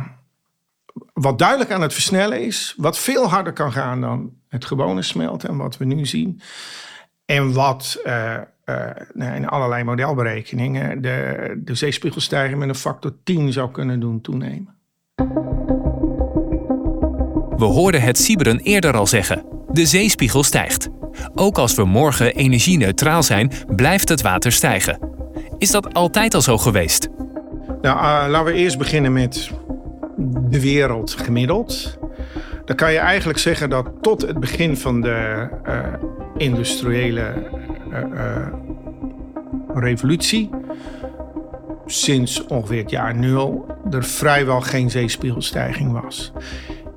wat 1.14 1.40
duidelijk 1.40 1.72
aan 1.72 1.82
het 1.82 1.94
versnellen 1.94 2.42
is, 2.42 2.74
wat 2.78 3.00
veel 3.00 3.30
harder 3.30 3.54
kan 3.54 3.72
gaan 3.72 4.02
dan 4.02 4.34
het 4.48 4.66
gewone 4.66 5.02
smelten 5.02 5.50
en 5.50 5.58
wat 5.58 5.78
we 5.78 5.86
nu 5.86 6.06
zien. 6.06 6.42
En 7.26 7.54
wat 7.54 8.02
uh, 8.06 8.38
uh, 8.66 9.36
in 9.36 9.48
allerlei 9.48 9.84
modelberekeningen 9.84 11.02
de, 11.02 11.62
de 11.64 11.76
zeespiegelstijging 11.76 12.60
met 12.60 12.70
een 12.70 12.76
factor 12.76 13.14
10 13.24 13.52
zou 13.52 13.72
kunnen 13.72 14.00
doen 14.00 14.22
toenemen. 14.22 14.76
We 17.58 17.66
hoorden 17.66 18.02
het 18.02 18.18
Sieberen 18.18 18.60
eerder 18.60 18.96
al 18.96 19.08
zeggen. 19.08 19.63
De 19.74 19.86
zeespiegel 19.86 20.44
stijgt. 20.44 20.90
Ook 21.36 21.58
als 21.58 21.76
we 21.76 21.86
morgen 21.86 22.36
energie-neutraal 22.36 23.24
zijn, 23.24 23.52
blijft 23.76 24.10
het 24.10 24.22
water 24.22 24.52
stijgen. 24.52 25.00
Is 25.58 25.72
dat 25.72 25.94
altijd 25.94 26.34
al 26.34 26.42
zo 26.42 26.58
geweest? 26.58 27.10
Nou, 27.82 27.98
uh, 27.98 28.26
laten 28.30 28.44
we 28.46 28.54
eerst 28.54 28.78
beginnen 28.78 29.14
met 29.14 29.52
de 30.50 30.62
wereld 30.62 31.12
gemiddeld. 31.12 31.98
Dan 32.66 32.76
kan 32.76 32.92
je 32.92 32.98
eigenlijk 32.98 33.40
zeggen 33.40 33.70
dat 33.70 33.92
tot 34.02 34.22
het 34.22 34.40
begin 34.40 34.78
van 34.78 35.02
de 35.02 35.48
uh, 35.68 35.80
industriële 36.38 37.34
uh, 37.92 38.48
revolutie, 39.74 40.50
sinds 41.86 42.46
ongeveer 42.46 42.82
het 42.82 42.90
jaar 42.90 43.16
nul, 43.16 43.66
er 43.92 44.04
vrijwel 44.04 44.62
geen 44.62 44.90
zeespiegelstijging 44.90 46.02
was. 46.02 46.32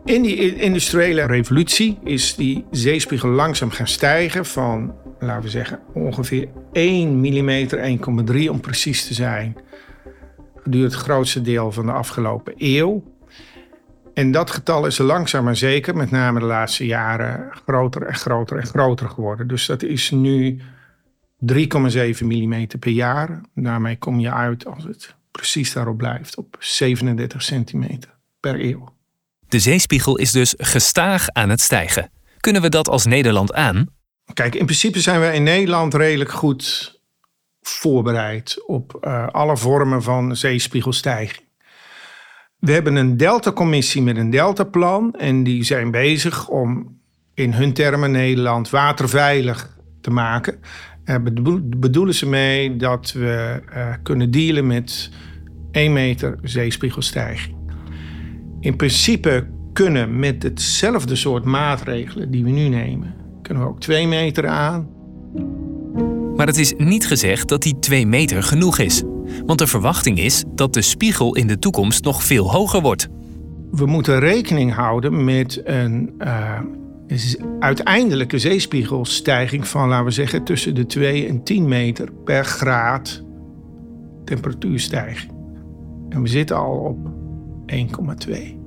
In 0.06 0.22
die 0.22 0.54
industriële 0.54 1.24
revolutie 1.24 1.98
is 2.04 2.34
die 2.34 2.64
zeespiegel 2.70 3.28
langzaam 3.28 3.70
gaan 3.70 3.86
stijgen 3.86 4.46
van, 4.46 4.94
laten 5.18 5.42
we 5.42 5.48
zeggen, 5.48 5.80
ongeveer 5.94 6.48
1 6.72 7.16
mm, 7.20 7.68
1,3 8.30 8.50
om 8.50 8.60
precies 8.60 9.06
te 9.06 9.14
zijn, 9.14 9.56
gedurende 10.56 10.94
het 10.94 11.04
grootste 11.04 11.40
deel 11.40 11.72
van 11.72 11.86
de 11.86 11.92
afgelopen 11.92 12.54
eeuw. 12.56 13.14
En 14.14 14.30
dat 14.30 14.50
getal 14.50 14.86
is 14.86 14.98
langzaam 14.98 15.44
maar 15.44 15.56
zeker, 15.56 15.96
met 15.96 16.10
name 16.10 16.38
de 16.38 16.46
laatste 16.46 16.86
jaren, 16.86 17.50
groter 17.66 18.02
en 18.02 18.14
groter 18.14 18.58
en 18.58 18.66
groter 18.66 19.08
geworden. 19.08 19.48
Dus 19.48 19.66
dat 19.66 19.82
is 19.82 20.10
nu 20.10 20.60
3,7 21.38 21.56
mm 22.20 22.66
per 22.78 22.90
jaar. 22.90 23.40
Daarmee 23.54 23.96
kom 23.96 24.20
je 24.20 24.32
uit, 24.32 24.66
als 24.66 24.84
het 24.84 25.14
precies 25.30 25.72
daarop 25.72 25.96
blijft, 25.96 26.36
op 26.36 26.56
37 26.58 27.42
centimeter 27.42 28.10
per 28.40 28.60
eeuw. 28.60 28.95
De 29.48 29.58
zeespiegel 29.58 30.16
is 30.16 30.30
dus 30.30 30.54
gestaag 30.58 31.28
aan 31.28 31.48
het 31.48 31.60
stijgen. 31.60 32.10
Kunnen 32.40 32.62
we 32.62 32.68
dat 32.68 32.88
als 32.88 33.06
Nederland 33.06 33.52
aan? 33.54 33.86
Kijk, 34.34 34.54
in 34.54 34.64
principe 34.64 35.00
zijn 35.00 35.20
we 35.20 35.32
in 35.32 35.42
Nederland 35.42 35.94
redelijk 35.94 36.30
goed 36.30 36.94
voorbereid 37.60 38.64
op 38.66 38.98
uh, 39.00 39.26
alle 39.26 39.56
vormen 39.56 40.02
van 40.02 40.36
zeespiegelstijging. 40.36 41.44
We 42.58 42.72
hebben 42.72 42.96
een 42.96 43.16
Delta-commissie 43.16 44.02
met 44.02 44.16
een 44.16 44.30
Deltaplan 44.30 45.12
en 45.12 45.42
die 45.42 45.64
zijn 45.64 45.90
bezig 45.90 46.48
om 46.48 47.00
in 47.34 47.52
hun 47.52 47.72
termen 47.72 48.10
Nederland 48.10 48.70
waterveilig 48.70 49.78
te 50.00 50.10
maken. 50.10 50.60
Uh, 51.04 51.16
bedoelen 51.76 52.14
ze 52.14 52.26
mee 52.26 52.76
dat 52.76 53.12
we 53.12 53.62
uh, 53.74 53.94
kunnen 54.02 54.30
dealen 54.30 54.66
met 54.66 55.10
1 55.70 55.92
meter 55.92 56.38
zeespiegelstijging. 56.42 57.55
In 58.60 58.76
principe 58.76 59.46
kunnen 59.72 60.18
met 60.18 60.42
hetzelfde 60.42 61.16
soort 61.16 61.44
maatregelen 61.44 62.30
die 62.30 62.44
we 62.44 62.50
nu 62.50 62.68
nemen, 62.68 63.14
kunnen 63.42 63.62
we 63.62 63.68
ook 63.68 63.80
2 63.80 64.06
meter 64.06 64.46
aan. 64.46 64.88
Maar 66.36 66.46
het 66.46 66.58
is 66.58 66.74
niet 66.76 67.06
gezegd 67.06 67.48
dat 67.48 67.62
die 67.62 67.78
2 67.78 68.06
meter 68.06 68.42
genoeg 68.42 68.78
is. 68.78 69.02
Want 69.46 69.58
de 69.58 69.66
verwachting 69.66 70.18
is 70.18 70.44
dat 70.54 70.74
de 70.74 70.82
spiegel 70.82 71.34
in 71.36 71.46
de 71.46 71.58
toekomst 71.58 72.04
nog 72.04 72.22
veel 72.22 72.50
hoger 72.50 72.80
wordt. 72.82 73.08
We 73.70 73.86
moeten 73.86 74.18
rekening 74.18 74.74
houden 74.74 75.24
met 75.24 75.60
een 75.64 76.14
uh, 76.18 76.60
uiteindelijke 77.58 78.38
zeespiegelstijging 78.38 79.68
van, 79.68 79.88
laten 79.88 80.04
we 80.04 80.10
zeggen, 80.10 80.44
tussen 80.44 80.74
de 80.74 80.86
2 80.86 81.26
en 81.26 81.42
10 81.42 81.68
meter 81.68 82.12
per 82.24 82.44
graad 82.44 83.22
temperatuurstijging. 84.24 85.32
En 86.08 86.22
we 86.22 86.28
zitten 86.28 86.56
al 86.56 86.78
op 86.78 86.98
1,2. 87.72 88.64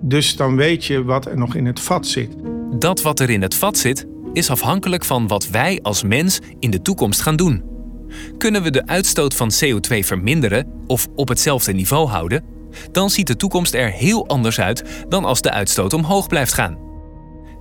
Dus 0.00 0.36
dan 0.36 0.56
weet 0.56 0.84
je 0.84 1.04
wat 1.04 1.26
er 1.26 1.38
nog 1.38 1.54
in 1.54 1.66
het 1.66 1.80
vat 1.80 2.06
zit. 2.06 2.36
Dat 2.78 3.02
wat 3.02 3.20
er 3.20 3.30
in 3.30 3.42
het 3.42 3.54
vat 3.54 3.78
zit, 3.78 4.06
is 4.32 4.50
afhankelijk 4.50 5.04
van 5.04 5.26
wat 5.26 5.48
wij 5.48 5.78
als 5.82 6.02
mens 6.02 6.40
in 6.58 6.70
de 6.70 6.82
toekomst 6.82 7.20
gaan 7.20 7.36
doen. 7.36 7.64
Kunnen 8.38 8.62
we 8.62 8.70
de 8.70 8.86
uitstoot 8.86 9.34
van 9.34 9.50
CO2 9.64 9.98
verminderen 9.98 10.72
of 10.86 11.06
op 11.14 11.28
hetzelfde 11.28 11.72
niveau 11.72 12.08
houden, 12.08 12.44
dan 12.92 13.10
ziet 13.10 13.26
de 13.26 13.36
toekomst 13.36 13.74
er 13.74 13.90
heel 13.90 14.28
anders 14.28 14.60
uit 14.60 15.04
dan 15.08 15.24
als 15.24 15.40
de 15.40 15.50
uitstoot 15.50 15.92
omhoog 15.92 16.28
blijft 16.28 16.52
gaan. 16.52 16.78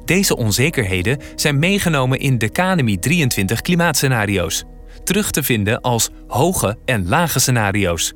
Deze 0.05 0.35
onzekerheden 0.35 1.17
zijn 1.35 1.59
meegenomen 1.59 2.19
in 2.19 2.37
de 2.37 2.49
KNMI 2.49 2.99
23 2.99 3.61
klimaatscenario's, 3.61 4.63
terug 5.03 5.31
te 5.31 5.43
vinden 5.43 5.81
als 5.81 6.09
hoge 6.27 6.77
en 6.85 7.07
lage 7.07 7.39
scenario's. 7.39 8.13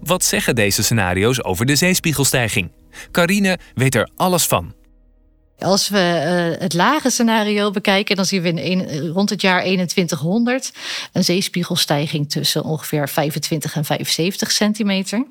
Wat 0.00 0.24
zeggen 0.24 0.54
deze 0.54 0.82
scenario's 0.82 1.44
over 1.44 1.66
de 1.66 1.76
zeespiegelstijging? 1.76 2.70
Carine 3.10 3.58
weet 3.74 3.94
er 3.94 4.08
alles 4.16 4.46
van. 4.46 4.74
Als 5.58 5.88
we 5.88 6.52
uh, 6.54 6.60
het 6.60 6.74
lage 6.74 7.10
scenario 7.10 7.70
bekijken, 7.70 8.16
dan 8.16 8.24
zien 8.24 8.42
we 8.42 8.48
in 8.48 8.58
een, 8.58 9.08
rond 9.08 9.30
het 9.30 9.40
jaar 9.40 9.60
2100 9.60 10.72
een 11.12 11.24
zeespiegelstijging 11.24 12.30
tussen 12.30 12.64
ongeveer 12.64 13.08
25 13.08 13.76
en 13.76 13.84
75 13.84 14.50
centimeter. 14.50 15.26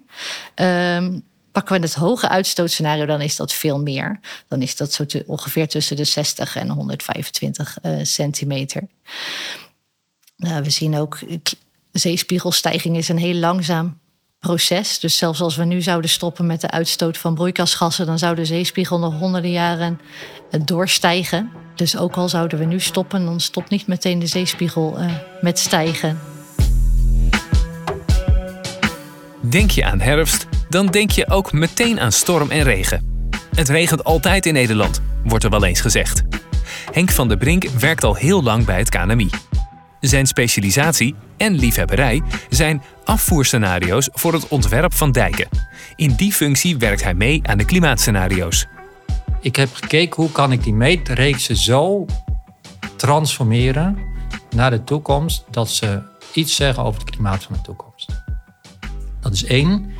Um, 0.56 1.24
pakken 1.52 1.76
we 1.76 1.82
het 1.82 1.94
hoge 1.94 2.30
uitstootscenario, 2.30 3.06
dan 3.06 3.22
is 3.22 3.36
dat 3.36 3.54
veel 3.54 3.82
meer. 3.82 4.20
Dan 4.48 4.62
is 4.62 4.76
dat 4.76 4.94
zo 4.94 5.06
ongeveer 5.26 5.68
tussen 5.68 5.96
de 5.96 6.04
60 6.04 6.56
en 6.56 6.70
125 6.70 7.78
uh, 7.84 8.00
centimeter. 8.04 8.88
Uh, 10.38 10.58
we 10.58 10.70
zien 10.70 10.96
ook 10.96 11.20
zeespiegelstijging 11.92 12.98
is 12.98 13.10
een 13.10 13.18
heel 13.18 13.36
langzaam 13.36 14.00
proces. 14.42 15.00
Dus 15.00 15.18
zelfs 15.18 15.42
als 15.42 15.56
we 15.56 15.66
nu 15.66 15.82
zouden 15.82 16.10
stoppen 16.10 16.46
met 16.46 16.62
de 16.62 16.72
uitstoot 16.72 17.18
van 17.18 17.36
broeikasgassen, 17.36 18.06
dan 18.06 18.20
zou 18.20 18.36
de 18.36 18.46
zeespiegel 18.46 19.00
nog 19.00 19.20
honderden 19.20 19.52
jaren 19.52 20.00
eh, 20.52 20.62
doorstijgen. 20.66 21.52
Dus 21.76 21.98
ook 21.98 22.16
al 22.16 22.30
zouden 22.30 22.60
we 22.60 22.66
nu 22.66 22.80
stoppen, 22.80 23.26
dan 23.26 23.40
stopt 23.40 23.70
niet 23.70 23.88
meteen 23.88 24.20
de 24.20 24.26
zeespiegel 24.28 25.00
uh, 25.00 25.12
met 25.42 25.60
stijgen. 25.60 26.20
Denk 29.42 29.72
je 29.72 29.86
aan 29.86 30.00
herfst, 30.00 30.48
dan 30.70 30.88
denk 30.88 31.12
je 31.12 31.30
ook 31.30 31.52
meteen 31.52 32.00
aan 32.00 32.12
storm 32.12 32.50
en 32.52 32.64
regen. 32.64 33.28
Het 33.56 33.70
regent 33.70 34.04
altijd 34.04 34.46
in 34.46 34.54
Nederland, 34.54 35.02
wordt 35.24 35.44
er 35.44 35.50
wel 35.50 35.66
eens 35.66 35.82
gezegd. 35.82 36.22
Henk 36.92 37.12
van 37.12 37.28
der 37.28 37.38
Brink 37.38 37.64
werkt 37.64 38.04
al 38.04 38.16
heel 38.16 38.44
lang 38.44 38.66
bij 38.66 38.78
het 38.78 38.90
KNMI. 38.90 39.30
Zijn 40.02 40.26
specialisatie 40.26 41.16
en 41.38 41.54
liefhebberij 41.54 42.22
zijn 42.50 42.82
afvoerscenario's 43.04 44.10
voor 44.14 44.34
het 44.34 44.48
ontwerp 44.48 44.94
van 44.94 45.12
dijken. 45.12 45.48
In 45.96 46.14
die 46.14 46.34
functie 46.34 46.78
werkt 46.78 47.04
hij 47.04 47.14
mee 47.14 47.40
aan 47.44 47.58
de 47.58 47.66
klimaatscenario's. 47.66 48.68
Ik 49.42 49.56
heb 49.56 49.74
gekeken 49.74 50.16
hoe 50.16 50.32
kan 50.32 50.52
ik 50.52 50.64
die 50.64 50.74
meetreeksen 50.74 51.56
zo 51.56 52.06
transformeren 52.96 53.98
naar 54.56 54.70
de 54.70 54.84
toekomst. 54.84 55.44
Dat 55.50 55.70
ze 55.70 56.02
iets 56.34 56.56
zeggen 56.56 56.84
over 56.84 57.02
het 57.02 57.10
klimaat 57.10 57.44
van 57.44 57.54
de 57.54 57.62
toekomst. 57.62 58.10
Dat 59.20 59.34
is 59.34 59.44
één. 59.44 59.92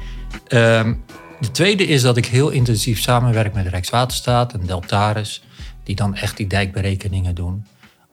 Ehm, 0.48 0.94
de 1.40 1.52
tweede 1.52 1.88
is 1.88 2.02
dat 2.02 2.18
ik 2.18 2.26
heel 2.26 2.50
intensief 2.50 3.00
samenwerk 3.00 3.54
met 3.54 3.68
Rijkswaterstaat 3.68 4.54
en 4.54 4.66
Deltaris. 4.66 5.44
Die 5.84 5.96
dan 5.96 6.16
echt 6.16 6.38
die 6.38 6.48
dijkberekeningen 6.48 7.36
doen. 7.36 7.66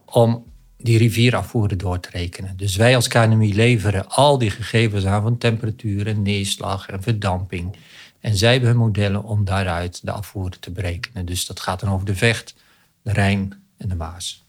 Om 0.04 0.44
die 0.78 0.98
rivierafvoeren 0.98 1.78
door 1.78 2.00
te 2.00 2.08
rekenen. 2.12 2.56
Dus 2.56 2.76
wij 2.76 2.94
als 2.94 3.08
KNMI 3.08 3.54
leveren 3.54 4.08
al 4.08 4.38
die 4.38 4.50
gegevens 4.50 5.04
aan 5.04 5.22
van 5.22 5.38
temperatuur 5.38 6.06
en 6.06 6.22
neerslag 6.22 6.88
en 6.88 7.02
verdamping. 7.02 7.76
En 8.20 8.36
zij 8.36 8.52
hebben 8.52 8.68
hun 8.68 8.78
modellen 8.78 9.24
om 9.24 9.44
daaruit 9.44 10.00
de 10.06 10.10
afvoeren 10.10 10.60
te 10.60 10.70
berekenen. 10.70 11.26
Dus 11.26 11.46
dat 11.46 11.60
gaat 11.60 11.80
dan 11.80 11.90
over 11.90 12.06
de 12.06 12.14
Vecht, 12.14 12.54
de 13.02 13.12
Rijn 13.12 13.62
en 13.76 13.88
de 13.88 13.94
Maas. 13.94 14.46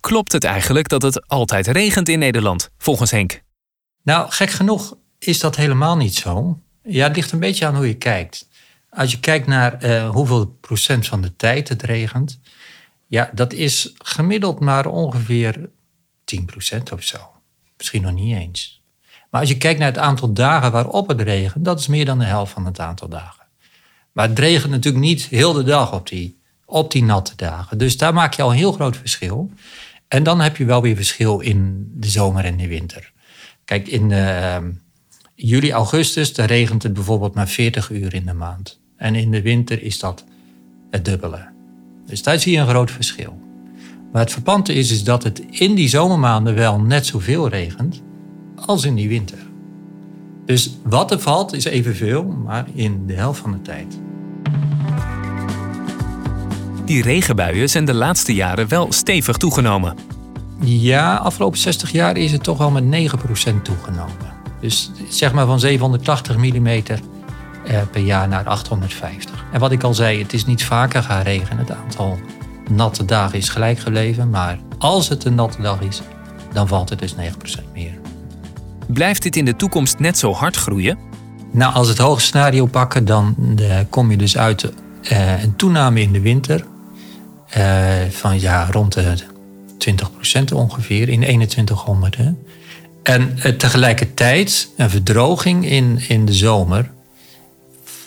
Klopt 0.00 0.32
het 0.32 0.44
eigenlijk 0.44 0.88
dat 0.88 1.02
het 1.02 1.28
altijd 1.28 1.66
regent 1.66 2.08
in 2.08 2.18
Nederland, 2.18 2.70
volgens 2.78 3.10
Henk? 3.10 3.42
Nou, 4.02 4.30
gek 4.30 4.50
genoeg 4.50 4.96
is 5.18 5.40
dat 5.40 5.56
helemaal 5.56 5.96
niet 5.96 6.14
zo. 6.14 6.58
Ja, 6.82 7.06
het 7.06 7.16
ligt 7.16 7.32
een 7.32 7.38
beetje 7.38 7.66
aan 7.66 7.76
hoe 7.76 7.86
je 7.86 7.96
kijkt. 7.96 8.48
Als 8.90 9.10
je 9.10 9.20
kijkt 9.20 9.46
naar 9.46 9.82
eh, 9.82 10.10
hoeveel 10.10 10.46
procent 10.46 11.06
van 11.06 11.20
de 11.20 11.36
tijd 11.36 11.68
het 11.68 11.82
regent, 11.82 12.40
ja, 13.10 13.30
dat 13.34 13.52
is 13.52 13.92
gemiddeld 13.98 14.60
maar 14.60 14.86
ongeveer 14.86 15.70
10 16.24 16.44
procent 16.44 16.92
of 16.92 17.02
zo. 17.02 17.18
Misschien 17.76 18.02
nog 18.02 18.12
niet 18.12 18.36
eens. 18.36 18.82
Maar 19.30 19.40
als 19.40 19.50
je 19.50 19.56
kijkt 19.56 19.78
naar 19.78 19.88
het 19.88 19.98
aantal 19.98 20.32
dagen 20.32 20.72
waarop 20.72 21.08
het 21.08 21.20
regent, 21.20 21.64
dat 21.64 21.78
is 21.78 21.86
meer 21.86 22.04
dan 22.04 22.18
de 22.18 22.24
helft 22.24 22.52
van 22.52 22.66
het 22.66 22.80
aantal 22.80 23.08
dagen. 23.08 23.46
Maar 24.12 24.28
het 24.28 24.38
regent 24.38 24.70
natuurlijk 24.70 25.04
niet 25.04 25.22
heel 25.22 25.52
de 25.52 25.62
dag 25.62 25.92
op 25.92 26.08
die, 26.08 26.40
op 26.64 26.90
die 26.90 27.04
natte 27.04 27.36
dagen. 27.36 27.78
Dus 27.78 27.96
daar 27.96 28.14
maak 28.14 28.34
je 28.34 28.42
al 28.42 28.50
een 28.50 28.56
heel 28.56 28.72
groot 28.72 28.96
verschil. 28.96 29.50
En 30.08 30.22
dan 30.22 30.40
heb 30.40 30.56
je 30.56 30.64
wel 30.64 30.82
weer 30.82 30.96
verschil 30.96 31.40
in 31.40 31.90
de 31.94 32.08
zomer 32.08 32.44
en 32.44 32.56
de 32.56 32.68
winter. 32.68 33.12
Kijk, 33.64 33.88
in 33.88 34.10
uh, 34.10 34.56
juli, 35.34 35.72
augustus, 35.72 36.34
dan 36.34 36.46
regent 36.46 36.82
het 36.82 36.92
bijvoorbeeld 36.92 37.34
maar 37.34 37.48
40 37.48 37.90
uur 37.90 38.14
in 38.14 38.26
de 38.26 38.34
maand. 38.34 38.80
En 38.96 39.14
in 39.14 39.30
de 39.30 39.42
winter 39.42 39.82
is 39.82 39.98
dat 39.98 40.24
het 40.90 41.04
dubbele. 41.04 41.59
Dus 42.10 42.22
daar 42.22 42.38
zie 42.38 42.52
je 42.52 42.58
een 42.58 42.68
groot 42.68 42.90
verschil. 42.90 43.40
Maar 44.12 44.22
het 44.22 44.32
verpante 44.32 44.74
is, 44.74 44.90
is 44.90 45.04
dat 45.04 45.22
het 45.22 45.42
in 45.50 45.74
die 45.74 45.88
zomermaanden 45.88 46.54
wel 46.54 46.80
net 46.80 47.06
zoveel 47.06 47.48
regent 47.48 48.02
als 48.66 48.84
in 48.84 48.94
die 48.94 49.08
winter. 49.08 49.38
Dus 50.44 50.76
wat 50.82 51.10
er 51.10 51.20
valt 51.20 51.52
is 51.52 51.64
evenveel, 51.64 52.24
maar 52.24 52.66
in 52.74 53.06
de 53.06 53.14
helft 53.14 53.40
van 53.40 53.52
de 53.52 53.62
tijd. 53.62 53.98
Die 56.84 57.02
regenbuien 57.02 57.70
zijn 57.70 57.84
de 57.84 57.94
laatste 57.94 58.34
jaren 58.34 58.68
wel 58.68 58.92
stevig 58.92 59.36
toegenomen. 59.36 59.96
Ja, 60.60 61.16
afgelopen 61.16 61.58
60 61.58 61.92
jaar 61.92 62.16
is 62.16 62.32
het 62.32 62.42
toch 62.42 62.58
wel 62.58 62.70
met 62.70 62.84
9% 62.84 63.62
toegenomen. 63.62 64.14
Dus 64.60 64.90
zeg 65.08 65.32
maar 65.32 65.46
van 65.46 65.60
780 65.60 66.36
mm 66.36 66.66
eh, 66.66 67.80
per 67.90 68.02
jaar 68.02 68.28
naar 68.28 68.44
850. 68.44 69.29
En 69.52 69.60
wat 69.60 69.72
ik 69.72 69.82
al 69.82 69.94
zei, 69.94 70.22
het 70.22 70.32
is 70.32 70.44
niet 70.44 70.64
vaker 70.64 71.02
gaan 71.02 71.22
regenen. 71.22 71.58
Het 71.58 71.72
aantal 71.72 72.18
natte 72.70 73.04
dagen 73.04 73.38
is 73.38 73.48
gelijk 73.48 73.78
gebleven. 73.78 74.30
Maar 74.30 74.58
als 74.78 75.08
het 75.08 75.24
een 75.24 75.34
natte 75.34 75.62
dag 75.62 75.80
is, 75.80 76.02
dan 76.52 76.68
valt 76.68 76.88
het 76.88 76.98
dus 76.98 77.14
9% 77.14 77.18
meer. 77.72 77.98
Blijft 78.86 79.22
dit 79.22 79.36
in 79.36 79.44
de 79.44 79.56
toekomst 79.56 79.98
net 79.98 80.18
zo 80.18 80.32
hard 80.32 80.56
groeien? 80.56 80.98
Nou, 81.52 81.74
als 81.74 81.86
we 81.86 81.92
het 81.92 82.02
hoge 82.02 82.20
scenario 82.20 82.66
pakken, 82.66 83.04
dan 83.04 83.34
uh, 83.60 83.74
kom 83.88 84.10
je 84.10 84.16
dus 84.16 84.36
uit 84.36 84.72
uh, 85.12 85.42
een 85.42 85.56
toename 85.56 86.00
in 86.00 86.12
de 86.12 86.20
winter. 86.20 86.64
Uh, 87.56 87.84
van 88.10 88.40
ja, 88.40 88.68
rond 88.70 88.92
de 88.92 89.14
20% 90.50 90.54
ongeveer 90.54 91.08
in 91.08 91.20
2100. 91.20 92.16
Hè. 92.16 92.32
En 93.02 93.34
tegelijkertijd 93.58 94.70
een 94.76 94.90
verdroging 94.90 95.66
in, 95.66 96.00
in 96.08 96.24
de 96.24 96.32
zomer 96.32 96.90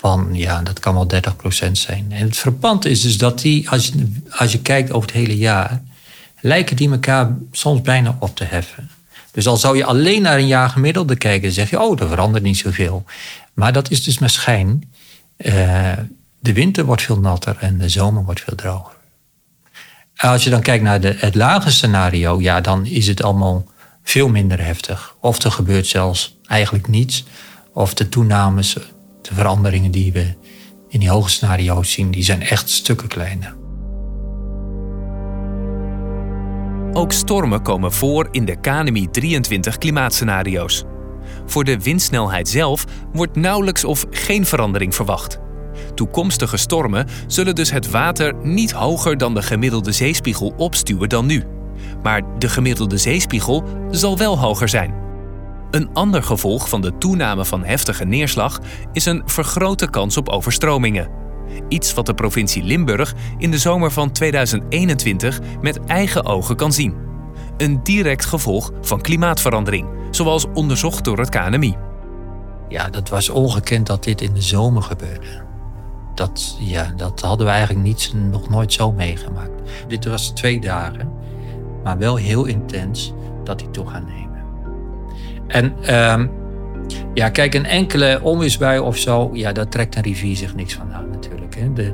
van, 0.04 0.30
ja, 0.32 0.62
dat 0.62 0.80
kan 0.80 0.94
wel 0.94 1.08
30% 1.68 1.72
zijn. 1.72 2.06
En 2.10 2.26
het 2.26 2.38
verpand 2.38 2.86
is 2.86 3.02
dus 3.02 3.18
dat 3.18 3.40
die, 3.40 3.70
als 3.70 3.88
je, 3.88 4.12
als 4.30 4.52
je 4.52 4.62
kijkt 4.62 4.92
over 4.92 5.10
het 5.10 5.18
hele 5.18 5.38
jaar, 5.38 5.82
lijken 6.40 6.76
die 6.76 6.92
elkaar 6.92 7.36
soms 7.52 7.82
bijna 7.82 8.18
op 8.20 8.36
te 8.36 8.44
heffen. 8.44 8.90
Dus 9.32 9.48
al 9.48 9.58
zou 9.58 9.78
je 9.78 9.86
alleen 9.86 10.22
naar 10.22 10.38
een 10.38 10.48
jaar 10.48 10.70
gemiddelde 10.70 11.16
kijken, 11.16 11.42
dan 11.42 11.52
zeg 11.52 11.70
je, 11.70 11.82
oh, 11.82 12.02
er 12.02 12.08
verandert 12.08 12.44
niet 12.44 12.58
zoveel. 12.58 13.04
Maar 13.54 13.74
dat 13.74 13.92
is 13.92 14.04
dus 14.04 14.20
maar 14.20 14.30
schijn. 14.30 14.92
Uh, 15.38 15.92
de 16.40 16.54
winter 16.54 16.86
wordt 16.86 17.02
veel 17.02 17.20
natter 17.20 17.58
en 17.60 17.78
de 17.78 17.90
zomer 17.90 18.24
wordt 18.24 18.42
veel 18.42 18.56
droger. 18.56 18.94
Als 20.16 20.44
je 20.44 20.50
dan 20.50 20.62
kijkt 20.62 20.84
naar 20.84 21.02
de, 21.02 21.16
het 21.18 21.36
lage 21.36 21.72
scenario, 21.72 22.42
ja, 22.42 22.62
dan 22.62 22.86
is 22.86 23.08
het 23.08 23.24
allemaal 23.24 23.66
veel 24.04 24.30
minder 24.30 24.66
heftig. 24.66 25.16
Of 25.20 25.44
er 25.44 25.52
gebeurt 25.52 25.88
zelfs 25.88 26.38
eigenlijk 26.46 26.88
niets. 26.88 27.24
Of 27.74 27.94
de 27.94 28.10
toenames, 28.10 28.78
de 29.34 29.40
veranderingen 29.40 29.92
die 29.92 30.12
we 30.12 30.34
in 30.90 31.00
die 31.00 31.10
hoge 31.10 31.30
scenario's 31.30 31.92
zien, 31.92 32.12
die 32.12 32.24
zijn 32.24 32.42
echt 32.42 32.70
stukken 32.70 33.08
kleiner. 33.08 33.56
Ook 36.94 37.12
stormen 37.12 37.62
komen 37.62 37.92
voor 37.92 38.28
in 38.32 38.46
de 38.46 38.60
KNMI 38.60 39.10
23 39.10 39.78
klimaatscenario's. 39.78 40.84
Voor 41.46 41.64
de 41.64 41.80
windsnelheid 41.80 42.50
zelf 42.50 42.86
wordt 43.14 43.36
nauwelijks 43.36 43.84
of 43.84 44.06
geen 44.10 44.46
verandering 44.46 44.96
verwacht. 44.96 45.40
Toekomstige 45.96 46.58
stormen 46.58 47.08
zullen 47.28 47.56
dus 47.56 47.72
het 47.72 47.90
water 47.90 48.36
niet 48.36 48.72
hoger 48.72 49.18
dan 49.18 49.34
de 49.34 49.42
gemiddelde 49.42 49.92
zeespiegel 49.92 50.54
opstuwen 50.58 51.10
dan 51.10 51.26
nu. 51.26 51.44
Maar 52.04 52.40
de 52.40 52.50
gemiddelde 52.50 52.98
zeespiegel 52.98 53.64
zal 53.92 54.18
wel 54.18 54.40
hoger 54.40 54.70
zijn. 54.70 55.03
Een 55.74 55.94
ander 55.94 56.24
gevolg 56.24 56.70
van 56.70 56.82
de 56.82 56.98
toename 56.98 57.46
van 57.46 57.64
heftige 57.64 58.06
neerslag 58.06 58.60
is 58.92 59.06
een 59.06 59.22
vergrote 59.26 59.90
kans 59.90 60.18
op 60.18 60.30
overstromingen. 60.30 61.10
Iets 61.68 61.94
wat 61.94 62.06
de 62.06 62.14
provincie 62.14 62.64
Limburg 62.64 63.16
in 63.38 63.52
de 63.52 63.58
zomer 63.58 63.92
van 63.92 64.12
2021 64.12 65.40
met 65.62 65.86
eigen 65.86 66.26
ogen 66.26 66.56
kan 66.56 66.74
zien. 66.74 66.96
Een 67.58 67.84
direct 67.84 68.26
gevolg 68.26 68.72
van 68.82 69.02
klimaatverandering, 69.02 69.88
zoals 70.12 70.46
onderzocht 70.54 71.04
door 71.04 71.20
het 71.20 71.30
KNMI. 71.30 71.76
Ja, 72.70 72.90
dat 72.90 73.10
was 73.10 73.30
ongekend 73.30 73.88
dat 73.88 74.04
dit 74.04 74.22
in 74.22 74.34
de 74.34 74.42
zomer 74.42 74.82
gebeurde. 74.82 75.44
Dat, 76.16 76.58
ja, 76.60 76.94
dat 76.96 77.22
hadden 77.22 77.46
we 77.46 77.52
eigenlijk 77.52 77.86
niet, 77.86 78.14
nog 78.32 78.50
nooit 78.50 78.74
zo 78.74 78.92
meegemaakt. 78.92 79.62
Dit 79.88 80.06
was 80.06 80.30
twee 80.30 80.60
dagen, 80.60 81.12
maar 81.84 81.98
wel 81.98 82.16
heel 82.16 82.46
intens 82.46 83.14
dat 83.44 83.74
toe 83.74 83.90
gaan 83.90 84.06
nemen. 84.06 84.33
En 85.48 85.96
um, 85.96 86.30
ja, 87.14 87.30
kijk, 87.30 87.54
een 87.54 87.66
enkele 87.66 88.20
onweersbui 88.22 88.80
of 88.80 88.98
zo, 88.98 89.30
ja, 89.34 89.52
daar 89.52 89.68
trekt 89.68 89.96
een 89.96 90.02
rivier 90.02 90.36
zich 90.36 90.56
niks 90.56 90.74
van 90.74 90.94
aan 90.94 91.10
natuurlijk. 91.10 91.56
Hè. 91.56 91.74
De, 91.74 91.94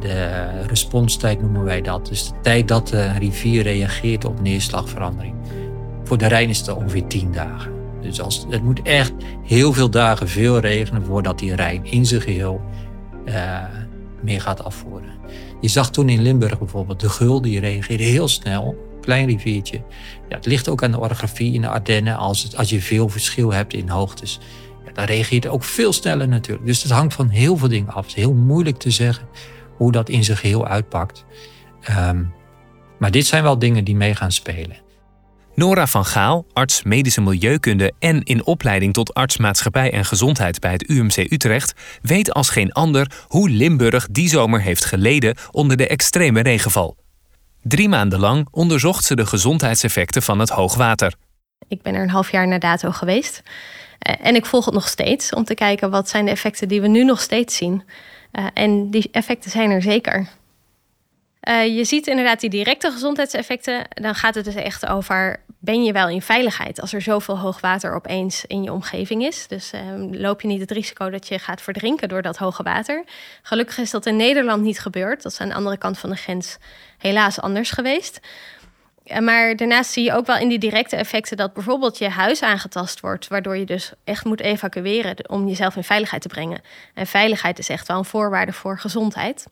de 0.00 0.40
responstijd 0.66 1.40
noemen 1.40 1.64
wij 1.64 1.80
dat. 1.80 2.06
Dus 2.06 2.28
de 2.28 2.34
tijd 2.42 2.68
dat 2.68 2.88
de 2.88 3.12
rivier 3.18 3.62
reageert 3.62 4.24
op 4.24 4.40
neerslagverandering. 4.40 5.34
Voor 6.04 6.18
de 6.18 6.26
Rijn 6.26 6.48
is 6.48 6.58
het 6.58 6.74
ongeveer 6.74 7.06
tien 7.06 7.32
dagen. 7.32 7.72
Dus 8.00 8.20
als, 8.20 8.46
het 8.50 8.62
moet 8.62 8.82
echt 8.82 9.12
heel 9.42 9.72
veel 9.72 9.90
dagen 9.90 10.28
veel 10.28 10.58
regenen 10.58 11.04
voordat 11.04 11.38
die 11.38 11.54
Rijn 11.54 11.84
in 11.84 12.06
zijn 12.06 12.20
geheel 12.20 12.60
uh, 13.24 13.62
meer 14.22 14.40
gaat 14.40 14.64
afvoeren. 14.64 15.12
Je 15.60 15.68
zag 15.68 15.90
toen 15.90 16.08
in 16.08 16.22
Limburg 16.22 16.58
bijvoorbeeld 16.58 17.00
de 17.00 17.08
Gul, 17.08 17.40
die 17.40 17.60
reageerde 17.60 18.04
heel 18.04 18.28
snel 18.28 18.76
klein 19.04 19.26
riviertje. 19.26 19.76
Ja, 20.28 20.36
het 20.36 20.46
ligt 20.46 20.68
ook 20.68 20.82
aan 20.82 20.90
de 20.90 21.00
orografie 21.00 21.54
in 21.54 21.60
de 21.60 21.68
Ardennen. 21.68 22.16
Als, 22.16 22.56
als 22.56 22.70
je 22.70 22.80
veel 22.80 23.08
verschil 23.08 23.52
hebt 23.52 23.74
in 23.74 23.88
hoogtes, 23.88 24.38
ja, 24.84 24.92
dan 24.92 25.04
reageert 25.04 25.44
het 25.44 25.52
ook 25.52 25.64
veel 25.64 25.92
sneller 25.92 26.28
natuurlijk. 26.28 26.66
Dus 26.66 26.82
het 26.82 26.92
hangt 26.92 27.14
van 27.14 27.28
heel 27.28 27.56
veel 27.56 27.68
dingen 27.68 27.92
af. 27.92 28.06
Het 28.06 28.16
is 28.16 28.22
heel 28.22 28.34
moeilijk 28.34 28.78
te 28.78 28.90
zeggen 28.90 29.28
hoe 29.76 29.92
dat 29.92 30.08
in 30.08 30.24
zijn 30.24 30.38
geheel 30.38 30.66
uitpakt. 30.66 31.24
Um, 31.90 32.32
maar 32.98 33.10
dit 33.10 33.26
zijn 33.26 33.42
wel 33.42 33.58
dingen 33.58 33.84
die 33.84 33.96
mee 33.96 34.14
gaan 34.14 34.32
spelen. 34.32 34.82
Nora 35.54 35.86
van 35.86 36.04
Gaal, 36.04 36.46
arts 36.52 36.82
medische 36.82 37.20
milieukunde 37.20 37.92
en 37.98 38.22
in 38.22 38.46
opleiding 38.46 38.92
tot 38.92 39.14
arts 39.14 39.36
maatschappij 39.36 39.92
en 39.92 40.04
gezondheid 40.04 40.60
bij 40.60 40.72
het 40.72 40.88
UMC 40.88 41.16
Utrecht, 41.16 41.74
weet 42.02 42.32
als 42.32 42.48
geen 42.48 42.72
ander 42.72 43.10
hoe 43.26 43.50
Limburg 43.50 44.08
die 44.10 44.28
zomer 44.28 44.60
heeft 44.60 44.84
geleden 44.84 45.36
onder 45.50 45.76
de 45.76 45.86
extreme 45.86 46.40
regenval. 46.40 47.03
Drie 47.66 47.88
maanden 47.88 48.18
lang 48.18 48.48
onderzocht 48.50 49.04
ze 49.04 49.16
de 49.16 49.26
gezondheidseffecten 49.26 50.22
van 50.22 50.38
het 50.38 50.48
hoogwater. 50.48 51.14
Ik 51.68 51.82
ben 51.82 51.94
er 51.94 52.02
een 52.02 52.10
half 52.10 52.30
jaar 52.30 52.48
naar 52.48 52.58
dato 52.58 52.90
geweest. 52.90 53.42
Eh, 53.98 54.14
en 54.26 54.34
ik 54.34 54.46
volg 54.46 54.64
het 54.64 54.74
nog 54.74 54.88
steeds 54.88 55.34
om 55.34 55.44
te 55.44 55.54
kijken 55.54 55.90
wat 55.90 56.08
zijn 56.08 56.24
de 56.24 56.30
effecten 56.30 56.68
die 56.68 56.80
we 56.80 56.88
nu 56.88 57.04
nog 57.04 57.20
steeds 57.20 57.56
zien. 57.56 57.82
Uh, 58.32 58.46
en 58.54 58.90
die 58.90 59.08
effecten 59.12 59.50
zijn 59.50 59.70
er 59.70 59.82
zeker. 59.82 60.28
Uh, 61.48 61.76
je 61.76 61.84
ziet 61.84 62.06
inderdaad 62.06 62.40
die 62.40 62.50
directe 62.50 62.90
gezondheidseffecten. 62.90 63.84
Dan 63.88 64.14
gaat 64.14 64.34
het 64.34 64.44
dus 64.44 64.54
echt 64.54 64.86
over: 64.86 65.40
ben 65.58 65.84
je 65.84 65.92
wel 65.92 66.08
in 66.08 66.22
veiligheid 66.22 66.80
als 66.80 66.92
er 66.92 67.02
zoveel 67.02 67.38
hoogwater 67.38 67.94
opeens 67.94 68.44
in 68.46 68.62
je 68.62 68.72
omgeving 68.72 69.24
is? 69.24 69.46
Dus 69.48 69.72
uh, 69.72 69.80
loop 70.10 70.40
je 70.40 70.48
niet 70.48 70.60
het 70.60 70.70
risico 70.70 71.10
dat 71.10 71.28
je 71.28 71.38
gaat 71.38 71.62
verdrinken 71.62 72.08
door 72.08 72.22
dat 72.22 72.36
hoge 72.36 72.62
water? 72.62 73.04
Gelukkig 73.42 73.78
is 73.78 73.90
dat 73.90 74.06
in 74.06 74.16
Nederland 74.16 74.62
niet 74.62 74.80
gebeurd. 74.80 75.22
Dat 75.22 75.32
is 75.32 75.40
aan 75.40 75.48
de 75.48 75.54
andere 75.54 75.78
kant 75.78 75.98
van 75.98 76.10
de 76.10 76.16
grens 76.16 76.56
helaas 76.98 77.40
anders 77.40 77.70
geweest. 77.70 78.20
Maar 79.20 79.56
daarnaast 79.56 79.90
zie 79.90 80.04
je 80.04 80.12
ook 80.12 80.26
wel 80.26 80.36
in 80.36 80.48
die 80.48 80.58
directe 80.58 80.96
effecten 80.96 81.36
dat 81.36 81.52
bijvoorbeeld 81.52 81.98
je 81.98 82.08
huis 82.08 82.42
aangetast 82.42 83.00
wordt, 83.00 83.28
waardoor 83.28 83.56
je 83.56 83.64
dus 83.64 83.92
echt 84.04 84.24
moet 84.24 84.40
evacueren 84.40 85.28
om 85.28 85.48
jezelf 85.48 85.76
in 85.76 85.84
veiligheid 85.84 86.22
te 86.22 86.28
brengen. 86.28 86.60
En 86.94 87.06
veiligheid 87.06 87.58
is 87.58 87.68
echt 87.68 87.88
wel 87.88 87.98
een 87.98 88.04
voorwaarde 88.04 88.52
voor 88.52 88.78
gezondheid. 88.78 89.46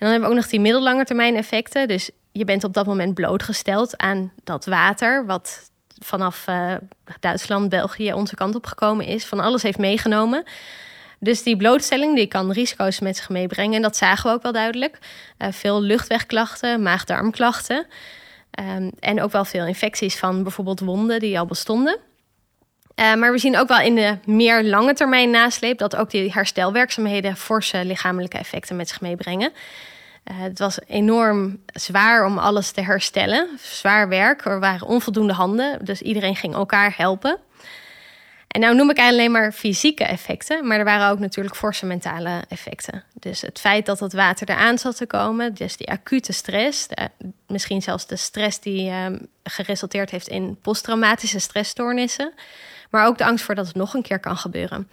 En 0.00 0.06
dan 0.06 0.10
hebben 0.10 0.28
we 0.28 0.34
ook 0.34 0.40
nog 0.40 0.50
die 0.50 0.60
middellange 0.60 1.04
termijn 1.04 1.36
effecten. 1.36 1.88
Dus 1.88 2.10
je 2.32 2.44
bent 2.44 2.64
op 2.64 2.74
dat 2.74 2.86
moment 2.86 3.14
blootgesteld 3.14 3.96
aan 3.96 4.32
dat 4.44 4.64
water, 4.64 5.26
wat 5.26 5.70
vanaf 5.98 6.46
uh, 6.48 6.74
Duitsland, 7.20 7.68
België 7.68 8.12
onze 8.12 8.34
kant 8.34 8.54
op 8.54 8.66
gekomen 8.66 9.06
is, 9.06 9.24
van 9.24 9.40
alles 9.40 9.62
heeft 9.62 9.78
meegenomen. 9.78 10.44
Dus 11.18 11.42
die 11.42 11.56
blootstelling 11.56 12.16
die 12.16 12.26
kan 12.26 12.52
risico's 12.52 13.00
met 13.00 13.16
zich 13.16 13.28
meebrengen. 13.28 13.74
En 13.74 13.82
dat 13.82 13.96
zagen 13.96 14.30
we 14.30 14.36
ook 14.36 14.42
wel 14.42 14.52
duidelijk. 14.52 14.98
Uh, 15.38 15.48
veel 15.50 15.82
luchtwegklachten, 15.82 16.82
maag-darmklachten. 16.82 17.86
Um, 18.60 18.90
en 19.00 19.22
ook 19.22 19.32
wel 19.32 19.44
veel 19.44 19.66
infecties 19.66 20.18
van 20.18 20.42
bijvoorbeeld 20.42 20.80
wonden 20.80 21.20
die 21.20 21.38
al 21.38 21.46
bestonden. 21.46 21.98
Uh, 22.96 23.14
maar 23.14 23.32
we 23.32 23.38
zien 23.38 23.58
ook 23.58 23.68
wel 23.68 23.80
in 23.80 23.94
de 23.94 24.18
meer 24.24 24.64
lange 24.64 24.94
termijn 24.94 25.30
nasleep 25.30 25.78
dat 25.78 25.96
ook 25.96 26.10
die 26.10 26.32
herstelwerkzaamheden 26.32 27.36
forse 27.36 27.84
lichamelijke 27.84 28.38
effecten 28.38 28.76
met 28.76 28.88
zich 28.88 29.00
meebrengen. 29.00 29.52
Uh, 30.30 30.40
het 30.40 30.58
was 30.58 30.78
enorm 30.86 31.62
zwaar 31.66 32.24
om 32.24 32.38
alles 32.38 32.70
te 32.70 32.80
herstellen. 32.80 33.48
Zwaar 33.58 34.08
werk. 34.08 34.44
Er 34.44 34.60
waren 34.60 34.86
onvoldoende 34.86 35.32
handen. 35.32 35.84
Dus 35.84 36.02
iedereen 36.02 36.36
ging 36.36 36.54
elkaar 36.54 36.94
helpen. 36.96 37.38
En 38.50 38.60
nou 38.60 38.74
noem 38.74 38.90
ik 38.90 38.98
alleen 38.98 39.30
maar 39.30 39.52
fysieke 39.52 40.04
effecten, 40.04 40.66
maar 40.66 40.78
er 40.78 40.84
waren 40.84 41.10
ook 41.10 41.18
natuurlijk 41.18 41.56
forse 41.56 41.86
mentale 41.86 42.42
effecten. 42.48 43.04
Dus 43.12 43.40
het 43.40 43.60
feit 43.60 43.86
dat 43.86 44.00
het 44.00 44.12
water 44.12 44.50
eraan 44.50 44.78
zat 44.78 44.96
te 44.96 45.06
komen, 45.06 45.54
dus 45.54 45.76
die 45.76 45.90
acute 45.90 46.32
stress, 46.32 46.86
misschien 47.46 47.82
zelfs 47.82 48.06
de 48.06 48.16
stress 48.16 48.60
die 48.60 48.90
uh, 48.90 49.06
geresulteerd 49.42 50.10
heeft 50.10 50.28
in 50.28 50.58
posttraumatische 50.62 51.38
stressstoornissen, 51.38 52.32
maar 52.90 53.06
ook 53.06 53.18
de 53.18 53.24
angst 53.24 53.44
voor 53.44 53.54
dat 53.54 53.66
het 53.66 53.76
nog 53.76 53.94
een 53.94 54.02
keer 54.02 54.20
kan 54.20 54.36
gebeuren. 54.36 54.88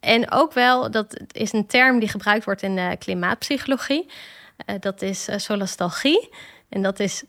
En 0.00 0.30
ook 0.30 0.52
wel, 0.52 0.90
dat 0.90 1.20
is 1.30 1.52
een 1.52 1.66
term 1.66 1.98
die 1.98 2.08
gebruikt 2.08 2.44
wordt 2.44 2.62
in 2.62 2.76
de 2.76 2.96
klimaatpsychologie, 2.98 4.06
uh, 4.06 4.12
dat 4.80 5.02
is 5.02 5.28
uh, 5.28 5.36
solastalgie. 5.36 6.28
En 6.68 6.82
dat 6.82 7.00
is 7.00 7.22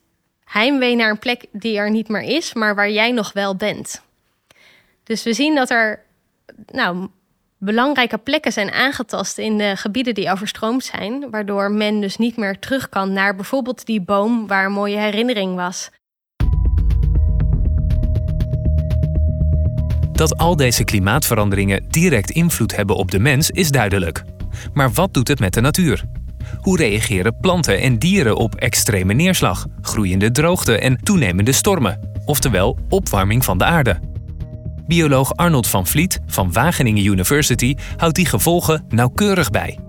heimwee 0.43 0.95
naar 0.95 1.09
een 1.09 1.19
plek 1.19 1.45
die 1.51 1.77
er 1.77 1.91
niet 1.91 2.07
meer 2.07 2.21
is, 2.21 2.53
maar 2.53 2.75
waar 2.75 2.91
jij 2.91 3.11
nog 3.11 3.33
wel 3.33 3.55
bent. 3.55 4.01
Dus 5.03 5.23
we 5.23 5.33
zien 5.33 5.55
dat 5.55 5.69
er 5.69 5.99
nou, 6.71 7.07
belangrijke 7.57 8.17
plekken 8.17 8.51
zijn 8.51 8.71
aangetast 8.71 9.37
in 9.37 9.57
de 9.57 9.75
gebieden 9.75 10.13
die 10.13 10.31
overstroomd 10.31 10.83
zijn, 10.83 11.29
waardoor 11.29 11.71
men 11.71 12.01
dus 12.01 12.17
niet 12.17 12.37
meer 12.37 12.59
terug 12.59 12.89
kan 12.89 13.13
naar 13.13 13.35
bijvoorbeeld 13.35 13.85
die 13.85 14.01
boom 14.01 14.47
waar 14.47 14.65
een 14.65 14.71
mooie 14.71 14.97
herinnering 14.97 15.55
was. 15.55 15.89
Dat 20.11 20.37
al 20.37 20.55
deze 20.55 20.83
klimaatveranderingen 20.83 21.85
direct 21.87 22.29
invloed 22.29 22.75
hebben 22.75 22.95
op 22.95 23.11
de 23.11 23.19
mens 23.19 23.49
is 23.49 23.69
duidelijk. 23.69 24.23
Maar 24.73 24.91
wat 24.91 25.13
doet 25.13 25.27
het 25.27 25.39
met 25.39 25.53
de 25.53 25.61
natuur? 25.61 26.03
Hoe 26.59 26.77
reageren 26.77 27.37
planten 27.37 27.81
en 27.81 27.99
dieren 27.99 28.37
op 28.37 28.55
extreme 28.55 29.13
neerslag, 29.13 29.65
groeiende 29.81 30.31
droogte 30.31 30.79
en 30.79 30.97
toenemende 31.03 31.51
stormen, 31.51 31.99
oftewel 32.25 32.77
opwarming 32.89 33.43
van 33.43 33.57
de 33.57 33.63
aarde? 33.63 33.99
Bioloog 34.87 35.35
Arnold 35.35 35.67
van 35.67 35.87
Vliet 35.87 36.19
van 36.25 36.51
Wageningen 36.51 37.05
University 37.05 37.75
houdt 37.97 38.15
die 38.15 38.25
gevolgen 38.25 38.85
nauwkeurig 38.89 39.49
bij. 39.49 39.79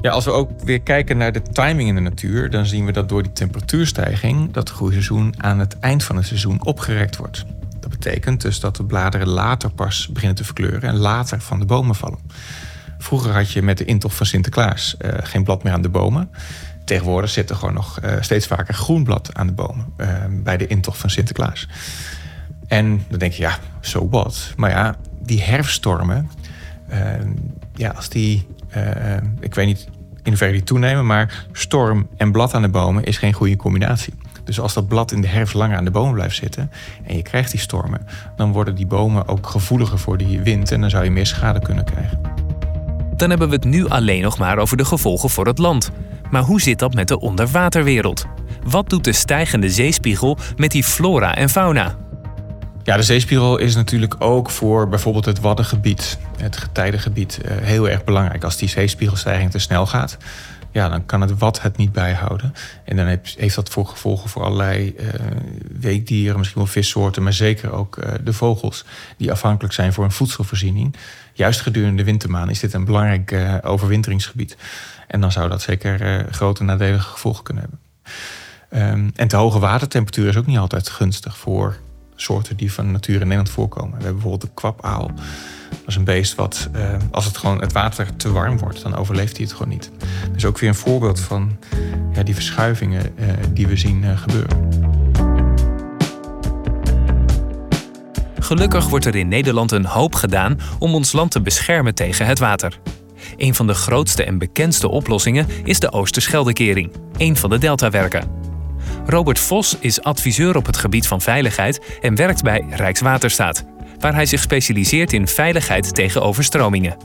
Ja, 0.00 0.10
als 0.10 0.24
we 0.24 0.30
ook 0.30 0.50
weer 0.64 0.82
kijken 0.82 1.16
naar 1.16 1.32
de 1.32 1.42
timing 1.42 1.88
in 1.88 1.94
de 1.94 2.00
natuur, 2.00 2.50
dan 2.50 2.66
zien 2.66 2.84
we 2.84 2.92
dat 2.92 3.08
door 3.08 3.22
die 3.22 3.32
temperatuurstijging 3.32 4.52
dat 4.52 4.70
groeiseizoen 4.70 5.34
aan 5.36 5.58
het 5.58 5.78
eind 5.78 6.04
van 6.04 6.16
het 6.16 6.26
seizoen 6.26 6.64
opgerekt 6.64 7.16
wordt. 7.16 7.44
Dat 7.80 7.90
betekent 7.90 8.40
dus 8.40 8.60
dat 8.60 8.76
de 8.76 8.84
bladeren 8.84 9.28
later 9.28 9.70
pas 9.70 10.08
beginnen 10.08 10.36
te 10.36 10.44
verkleuren 10.44 10.82
en 10.82 10.96
later 10.96 11.40
van 11.40 11.58
de 11.58 11.64
bomen 11.64 11.94
vallen. 11.94 12.18
Vroeger 13.02 13.32
had 13.32 13.52
je 13.52 13.62
met 13.62 13.78
de 13.78 13.84
intocht 13.84 14.16
van 14.16 14.26
Sinterklaas 14.26 14.96
uh, 14.98 15.10
geen 15.22 15.44
blad 15.44 15.62
meer 15.62 15.72
aan 15.72 15.82
de 15.82 15.88
bomen. 15.88 16.30
Tegenwoordig 16.84 17.30
zit 17.30 17.50
er 17.50 17.56
gewoon 17.56 17.74
nog 17.74 17.98
uh, 18.04 18.12
steeds 18.20 18.46
vaker 18.46 18.74
groen 18.74 19.04
blad 19.04 19.34
aan 19.34 19.46
de 19.46 19.52
bomen 19.52 19.92
uh, 19.96 20.08
bij 20.30 20.56
de 20.56 20.66
intocht 20.66 20.98
van 20.98 21.10
Sinterklaas. 21.10 21.68
En 22.66 23.04
dan 23.08 23.18
denk 23.18 23.32
je, 23.32 23.42
ja, 23.42 23.58
zo 23.80 24.08
wat. 24.08 24.52
Maar 24.56 24.70
ja, 24.70 24.96
die 25.22 25.42
herfststormen, 25.42 26.30
ja, 27.74 27.90
als 27.90 28.08
die, 28.08 28.46
ik 29.40 29.54
weet 29.54 29.66
niet 29.66 29.88
in 30.22 30.22
hoeverre 30.22 30.52
die 30.52 30.62
toenemen, 30.62 31.06
maar 31.06 31.46
storm 31.52 32.08
en 32.16 32.32
blad 32.32 32.54
aan 32.54 32.62
de 32.62 32.68
bomen 32.68 33.04
is 33.04 33.18
geen 33.18 33.32
goede 33.32 33.56
combinatie. 33.56 34.14
Dus 34.44 34.60
als 34.60 34.74
dat 34.74 34.88
blad 34.88 35.12
in 35.12 35.20
de 35.20 35.28
herfst 35.28 35.54
langer 35.54 35.76
aan 35.76 35.84
de 35.84 35.90
bomen 35.90 36.14
blijft 36.14 36.36
zitten 36.36 36.70
en 37.04 37.16
je 37.16 37.22
krijgt 37.22 37.50
die 37.50 37.60
stormen, 37.60 38.06
dan 38.36 38.52
worden 38.52 38.74
die 38.74 38.86
bomen 38.86 39.28
ook 39.28 39.46
gevoeliger 39.46 39.98
voor 39.98 40.16
die 40.16 40.40
wind 40.40 40.72
en 40.72 40.80
dan 40.80 40.90
zou 40.90 41.04
je 41.04 41.10
meer 41.10 41.26
schade 41.26 41.60
kunnen 41.60 41.84
krijgen. 41.84 42.20
Dan 43.20 43.30
hebben 43.30 43.48
we 43.48 43.54
het 43.54 43.64
nu 43.64 43.88
alleen 43.88 44.22
nog 44.22 44.38
maar 44.38 44.58
over 44.58 44.76
de 44.76 44.84
gevolgen 44.84 45.30
voor 45.30 45.46
het 45.46 45.58
land. 45.58 45.90
Maar 46.30 46.42
hoe 46.42 46.60
zit 46.60 46.78
dat 46.78 46.94
met 46.94 47.08
de 47.08 47.20
onderwaterwereld? 47.20 48.26
Wat 48.64 48.88
doet 48.88 49.04
de 49.04 49.12
stijgende 49.12 49.70
zeespiegel 49.70 50.38
met 50.56 50.70
die 50.70 50.84
flora 50.84 51.34
en 51.34 51.48
fauna? 51.48 51.96
Ja, 52.82 52.96
de 52.96 53.02
zeespiegel 53.02 53.58
is 53.58 53.74
natuurlijk 53.74 54.14
ook 54.18 54.50
voor 54.50 54.88
bijvoorbeeld 54.88 55.24
het 55.24 55.40
Waddengebied, 55.40 56.18
het 56.36 56.56
getijdengebied, 56.56 57.40
eh, 57.40 57.56
heel 57.60 57.88
erg 57.88 58.04
belangrijk. 58.04 58.44
Als 58.44 58.56
die 58.56 58.68
zeespiegelstijging 58.68 59.50
te 59.50 59.58
snel 59.58 59.86
gaat, 59.86 60.16
ja, 60.70 60.88
dan 60.88 61.06
kan 61.06 61.20
het 61.20 61.38
Wad 61.38 61.62
het 61.62 61.76
niet 61.76 61.92
bijhouden. 61.92 62.54
En 62.84 62.96
dan 62.96 63.06
heeft 63.06 63.54
dat 63.54 63.68
voor 63.68 63.86
gevolgen 63.86 64.30
voor 64.30 64.44
allerlei 64.44 64.94
uh, 64.98 65.08
weekdieren, 65.80 66.38
misschien 66.38 66.60
wel 66.60 66.70
vissoorten, 66.70 67.22
maar 67.22 67.32
zeker 67.32 67.72
ook 67.72 67.96
uh, 67.96 68.10
de 68.24 68.32
vogels 68.32 68.84
die 69.16 69.30
afhankelijk 69.30 69.74
zijn 69.74 69.92
voor 69.92 70.04
een 70.04 70.10
voedselvoorziening. 70.10 70.96
Juist 71.32 71.60
gedurende 71.60 71.96
de 71.96 72.04
wintermaanden 72.04 72.50
is 72.50 72.60
dit 72.60 72.72
een 72.72 72.84
belangrijk 72.84 73.30
uh, 73.30 73.54
overwinteringsgebied. 73.62 74.56
En 75.06 75.20
dan 75.20 75.32
zou 75.32 75.48
dat 75.48 75.62
zeker 75.62 76.26
grote 76.30 76.64
nadelige 76.64 77.08
gevolgen 77.08 77.44
kunnen 77.44 77.62
hebben. 77.62 77.80
Um, 78.72 79.10
en 79.14 79.28
te 79.28 79.36
hoge 79.36 79.58
watertemperatuur 79.58 80.28
is 80.28 80.36
ook 80.36 80.46
niet 80.46 80.58
altijd 80.58 80.88
gunstig 80.88 81.36
voor 81.36 81.76
soorten 82.22 82.56
die 82.56 82.72
van 82.72 82.90
natuur 82.90 83.14
in 83.14 83.20
Nederland 83.20 83.50
voorkomen. 83.50 83.98
We 83.98 84.04
hebben 84.04 84.12
bijvoorbeeld 84.12 84.50
de 84.50 84.54
kwapaal. 84.54 85.10
Dat 85.70 85.86
is 85.86 85.96
een 85.96 86.04
beest 86.04 86.34
wat, 86.34 86.68
uh, 86.76 86.94
als 87.10 87.24
het 87.24 87.36
gewoon 87.36 87.60
het 87.60 87.72
water 87.72 88.16
te 88.16 88.32
warm 88.32 88.58
wordt, 88.58 88.82
dan 88.82 88.96
overleeft 88.96 89.36
hij 89.36 89.46
het 89.46 89.54
gewoon 89.54 89.72
niet. 89.72 89.90
Dus 90.32 90.44
ook 90.44 90.58
weer 90.58 90.68
een 90.68 90.74
voorbeeld 90.74 91.20
van 91.20 91.58
ja, 92.12 92.22
die 92.22 92.34
verschuivingen 92.34 93.12
uh, 93.18 93.26
die 93.52 93.66
we 93.66 93.76
zien 93.76 94.02
uh, 94.02 94.18
gebeuren. 94.18 94.68
Gelukkig 98.38 98.88
wordt 98.88 99.04
er 99.04 99.16
in 99.16 99.28
Nederland 99.28 99.72
een 99.72 99.86
hoop 99.86 100.14
gedaan 100.14 100.60
om 100.78 100.94
ons 100.94 101.12
land 101.12 101.30
te 101.30 101.40
beschermen 101.40 101.94
tegen 101.94 102.26
het 102.26 102.38
water. 102.38 102.80
Een 103.36 103.54
van 103.54 103.66
de 103.66 103.74
grootste 103.74 104.24
en 104.24 104.38
bekendste 104.38 104.88
oplossingen 104.88 105.46
is 105.64 105.78
de 105.78 105.92
Oosterscheldekering, 105.92 106.92
een 107.16 107.36
van 107.36 107.50
de 107.50 107.58
deltawerken. 107.58 108.39
Robert 109.10 109.38
Vos 109.38 109.76
is 109.80 110.02
adviseur 110.02 110.56
op 110.56 110.66
het 110.66 110.76
gebied 110.76 111.06
van 111.06 111.20
veiligheid 111.20 111.98
en 112.00 112.14
werkt 112.14 112.42
bij 112.42 112.64
Rijkswaterstaat, 112.70 113.64
waar 113.98 114.14
hij 114.14 114.26
zich 114.26 114.40
specialiseert 114.40 115.12
in 115.12 115.26
veiligheid 115.26 115.94
tegen 115.94 116.22
overstromingen. 116.22 116.96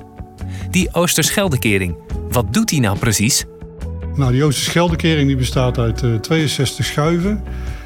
Die 0.69 0.93
Oosterscheldekering, 0.93 1.97
wat 2.29 2.53
doet 2.53 2.69
die 2.69 2.79
nou 2.79 2.97
precies? 2.97 3.45
Nou, 4.15 4.31
die 4.31 4.43
Oosterscheldekering 4.43 5.27
die 5.27 5.35
bestaat 5.35 5.77
uit 5.77 6.01
uh, 6.01 6.15
62 6.15 6.85
schuiven. 6.85 7.43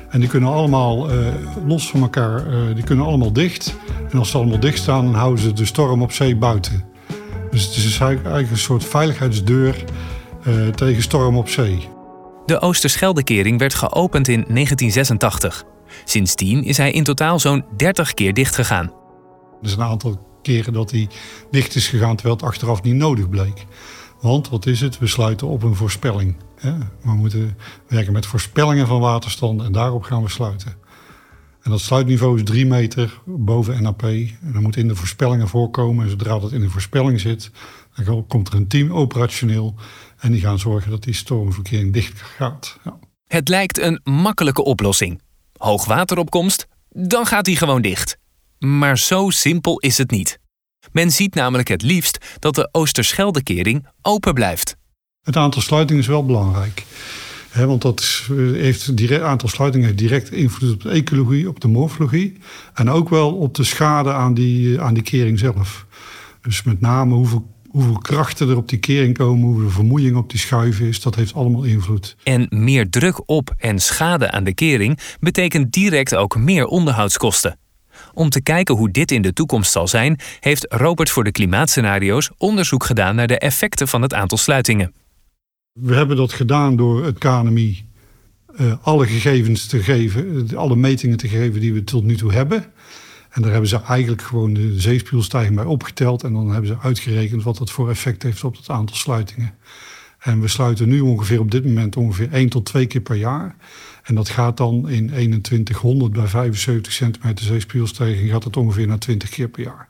En 0.10 0.20
die 0.20 0.30
kunnen 0.30 0.50
allemaal 0.50 1.12
uh, 1.12 1.28
los 1.68 1.90
van 1.90 2.02
elkaar, 2.02 2.48
uh, 2.48 2.76
die 2.76 2.84
kunnen 2.84 3.06
allemaal 3.06 3.34
dicht. 3.34 3.76
En 4.12 4.20
als 4.20 4.30
ze 4.30 4.38
allemaal 4.38 4.60
dicht 4.60 4.78
staan, 4.78 5.06
dan 5.06 5.16
houden 5.16 5.44
ze 5.44 5.54
de 5.54 5.66
storm 5.66 6.02
op 6.02 6.12
zee 6.12 6.36
buiten. 6.36 6.84
Dus 7.52 7.66
het 7.66 7.76
is 7.76 8.00
eigenlijk 8.00 8.52
een 8.52 8.58
soort 8.58 8.86
veiligheidsdeur 8.86 9.76
tegen 10.76 11.02
storm 11.02 11.38
op 11.38 11.50
zee. 11.50 11.88
De 12.50 12.60
Oosterscheldekering 12.60 13.60
werd 13.60 13.74
geopend 13.74 14.28
in 14.28 14.46
1986. 14.48 15.64
Sindsdien 16.06 16.64
is 16.64 16.78
hij 16.78 16.92
in 16.92 17.04
totaal 17.04 17.40
zo'n 17.40 17.66
30 17.78 18.14
keer 18.14 18.34
dichtgegaan. 18.34 18.86
Er 19.62 19.68
is 19.68 19.74
een 19.74 19.82
aantal 19.82 20.40
keren 20.42 20.74
dat 20.74 20.92
hij 20.92 21.08
dicht 21.52 21.76
is 21.76 21.88
gegaan 21.88 22.16
terwijl 22.16 22.36
het 22.36 22.46
achteraf 22.46 22.82
niet 22.82 22.96
nodig 22.96 23.30
bleek. 23.30 23.66
Want 24.22 24.50
wat 24.50 24.66
is 24.66 24.82
het? 24.82 25.00
We 25.00 25.08
sluiten 25.08 25.48
op 25.48 25.64
een 25.64 25.76
voorspelling. 25.76 26.36
We 27.02 27.12
moeten 27.12 27.58
werken 27.88 28.14
met 28.14 28.26
voorspellingen 28.26 28.88
van 28.88 29.00
waterstanden 29.00 29.66
en 29.66 29.72
daarop 29.72 30.04
gaan 30.04 30.24
we 30.24 30.30
sluiten. 30.30 30.76
En 31.70 31.76
dat 31.76 31.84
sluitniveau 31.84 32.38
is 32.38 32.44
3 32.44 32.66
meter 32.66 33.22
boven 33.26 33.84
NAP. 33.84 34.04
En 34.04 34.38
dat 34.42 34.62
moet 34.62 34.76
in 34.76 34.88
de 34.88 34.96
voorspellingen 34.96 35.48
voorkomen. 35.48 36.04
En 36.04 36.10
zodra 36.10 36.40
dat 36.40 36.52
in 36.52 36.62
de 36.62 36.70
voorspelling 36.70 37.20
zit, 37.20 37.52
dan 38.06 38.28
komt 38.28 38.48
er 38.48 38.54
een 38.54 38.68
team 38.68 38.92
operationeel. 38.92 39.76
En 40.18 40.32
die 40.32 40.42
gaan 40.42 40.60
zorgen 40.60 40.92
dat 40.92 41.04
die 41.04 41.14
stormverkering 41.14 41.94
dicht 41.94 42.22
gaat. 42.22 42.78
Ja. 42.84 43.00
Het 43.28 43.48
lijkt 43.48 43.80
een 43.80 44.02
makkelijke 44.04 44.64
oplossing. 44.64 45.22
Hoogwateropkomst, 45.58 46.68
dan 46.90 47.26
gaat 47.26 47.46
die 47.46 47.58
gewoon 47.58 47.82
dicht. 47.82 48.18
Maar 48.60 48.98
zo 48.98 49.30
simpel 49.30 49.80
is 49.80 49.98
het 49.98 50.12
niet. 50.12 50.40
Men 50.92 51.12
ziet 51.12 51.36
namelijk 51.36 51.68
het 51.68 51.82
liefst 51.82 52.18
dat 52.40 52.56
de 52.56 52.70
Oosterscheldekering 52.72 53.88
open 54.02 54.34
blijft. 54.34 54.76
Het 55.22 55.36
aantal 55.36 55.62
sluitingen 55.62 56.02
is 56.02 56.08
wel 56.08 56.26
belangrijk. 56.26 56.86
Want 57.54 57.82
dat 57.82 58.28
eh, 58.30 58.36
heeft 58.38 58.98
direct, 58.98 59.22
aantal 59.24 59.50
sluitingen 59.50 59.96
direct 59.96 60.32
invloed 60.32 60.74
op 60.74 60.82
de 60.82 60.90
ecologie, 60.90 61.50
op 61.50 61.60
de 61.60 61.68
morfologie. 61.68 62.38
En 62.74 62.90
ook 62.90 63.10
wel 63.10 63.36
op 63.36 63.56
de 63.56 63.64
schade 63.64 64.14
aan 64.14 64.34
die, 64.34 64.78
eh, 64.78 64.84
aan 64.84 64.94
die 64.94 65.04
kering 65.04 65.40
zelf. 65.40 65.86
Dus 66.42 66.64
met 66.64 66.82
name 66.82 67.14
hoeveel, 67.14 67.48
hoeveel 67.70 67.98
krachten 67.98 68.50
er 68.50 68.58
op 68.58 68.70
die 68.70 68.80
kering 68.80 69.18
komen, 69.18 69.48
hoeveel 69.48 69.70
vermoeiing 69.70 70.16
op 70.16 70.30
die 70.30 70.40
schuiven 70.40 70.86
is, 70.86 71.02
dat 71.02 71.16
heeft 71.16 71.34
allemaal 71.34 71.64
invloed. 71.64 72.16
En 72.24 72.48
meer 72.50 72.90
druk 72.90 73.30
op 73.30 73.54
en 73.58 73.80
schade 73.80 74.32
aan 74.32 74.44
de 74.44 74.54
kering 74.54 75.00
betekent 75.20 75.72
direct 75.72 76.16
ook 76.16 76.38
meer 76.38 76.66
onderhoudskosten. 76.66 77.58
Om 78.14 78.30
te 78.30 78.42
kijken 78.42 78.76
hoe 78.76 78.92
dit 78.92 79.12
in 79.12 79.22
de 79.22 79.34
toekomst 79.34 79.72
zal 79.72 79.88
zijn, 79.88 80.20
heeft 80.40 80.66
Robert 80.70 81.10
voor 81.10 81.24
de 81.24 81.32
klimaatscenario's 81.32 82.30
onderzoek 82.38 82.84
gedaan 82.84 83.16
naar 83.16 83.28
de 83.28 83.40
effecten 83.40 83.88
van 83.88 84.02
het 84.02 84.14
aantal 84.14 84.38
sluitingen. 84.38 84.94
We 85.82 85.96
hebben 85.96 86.18
dat 86.18 86.34
gedaan 86.34 86.76
door 86.76 87.06
het 87.06 87.18
KNMI 87.18 87.86
uh, 88.60 88.74
alle 88.82 89.08
gegevens 89.08 89.66
te 89.66 89.84
geven, 89.84 90.50
alle 90.56 90.76
metingen 90.76 91.18
te 91.18 91.28
geven 91.28 91.60
die 91.60 91.74
we 91.74 91.84
tot 91.84 92.04
nu 92.04 92.16
toe 92.16 92.34
hebben. 92.34 92.66
En 93.30 93.42
daar 93.42 93.52
hebben 93.52 93.70
ze 93.70 93.82
eigenlijk 93.82 94.22
gewoon 94.22 94.54
de 94.54 94.80
zeespiegelstijging 94.80 95.56
bij 95.56 95.66
opgeteld. 95.66 96.24
En 96.24 96.34
dan 96.34 96.50
hebben 96.50 96.68
ze 96.68 96.80
uitgerekend 96.80 97.44
wat 97.44 97.58
dat 97.58 97.72
voor 97.72 97.90
effect 97.90 98.24
heeft 98.24 98.44
op 98.44 98.56
het 98.56 98.70
aantal 98.70 98.96
sluitingen. 98.96 99.54
En 100.20 100.42
we 100.42 100.48
sluiten 100.48 100.90
nu 100.90 101.00
ongeveer 101.00 101.40
op 101.40 101.52
dit 101.52 101.66
moment 101.66 101.98
ongeveer 101.98 102.32
1 102.32 102.50
tot 102.50 102.66
2 102.66 102.86
keer 102.86 103.02
per 103.02 103.16
jaar. 103.16 103.56
En 104.04 104.16
dat 104.16 104.30
gaat 104.30 104.58
dan 104.58 104.90
in 104.90 105.08
2100 105.42 106.14
bij 106.14 106.28
75 106.28 106.94
centimeter 106.94 107.46
zeespiegelstijging 107.46 108.30
gaat 108.30 108.44
het 108.44 108.58
ongeveer 108.58 108.88
naar 108.88 109.00
20 109.00 109.30
keer 109.30 109.50
per 109.50 109.64
jaar. 109.64 109.90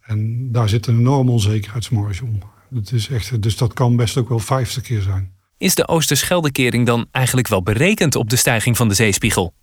En 0.00 0.48
daar 0.52 0.68
zit 0.68 0.86
een 0.86 0.98
enorme 0.98 1.30
onzekerheidsmarge 1.30 2.24
om. 2.24 2.53
Dat 2.68 2.92
is 2.92 3.08
echt, 3.08 3.42
dus 3.42 3.56
dat 3.56 3.72
kan 3.72 3.96
best 3.96 4.16
ook 4.16 4.28
wel 4.28 4.38
50 4.38 4.82
keer 4.82 5.00
zijn. 5.00 5.32
Is 5.58 5.74
de 5.74 5.88
Oosterscheldekering 5.88 6.86
dan 6.86 7.06
eigenlijk 7.10 7.48
wel 7.48 7.62
berekend 7.62 8.14
op 8.14 8.30
de 8.30 8.36
stijging 8.36 8.76
van 8.76 8.88
de 8.88 8.94
zeespiegel? 8.94 9.54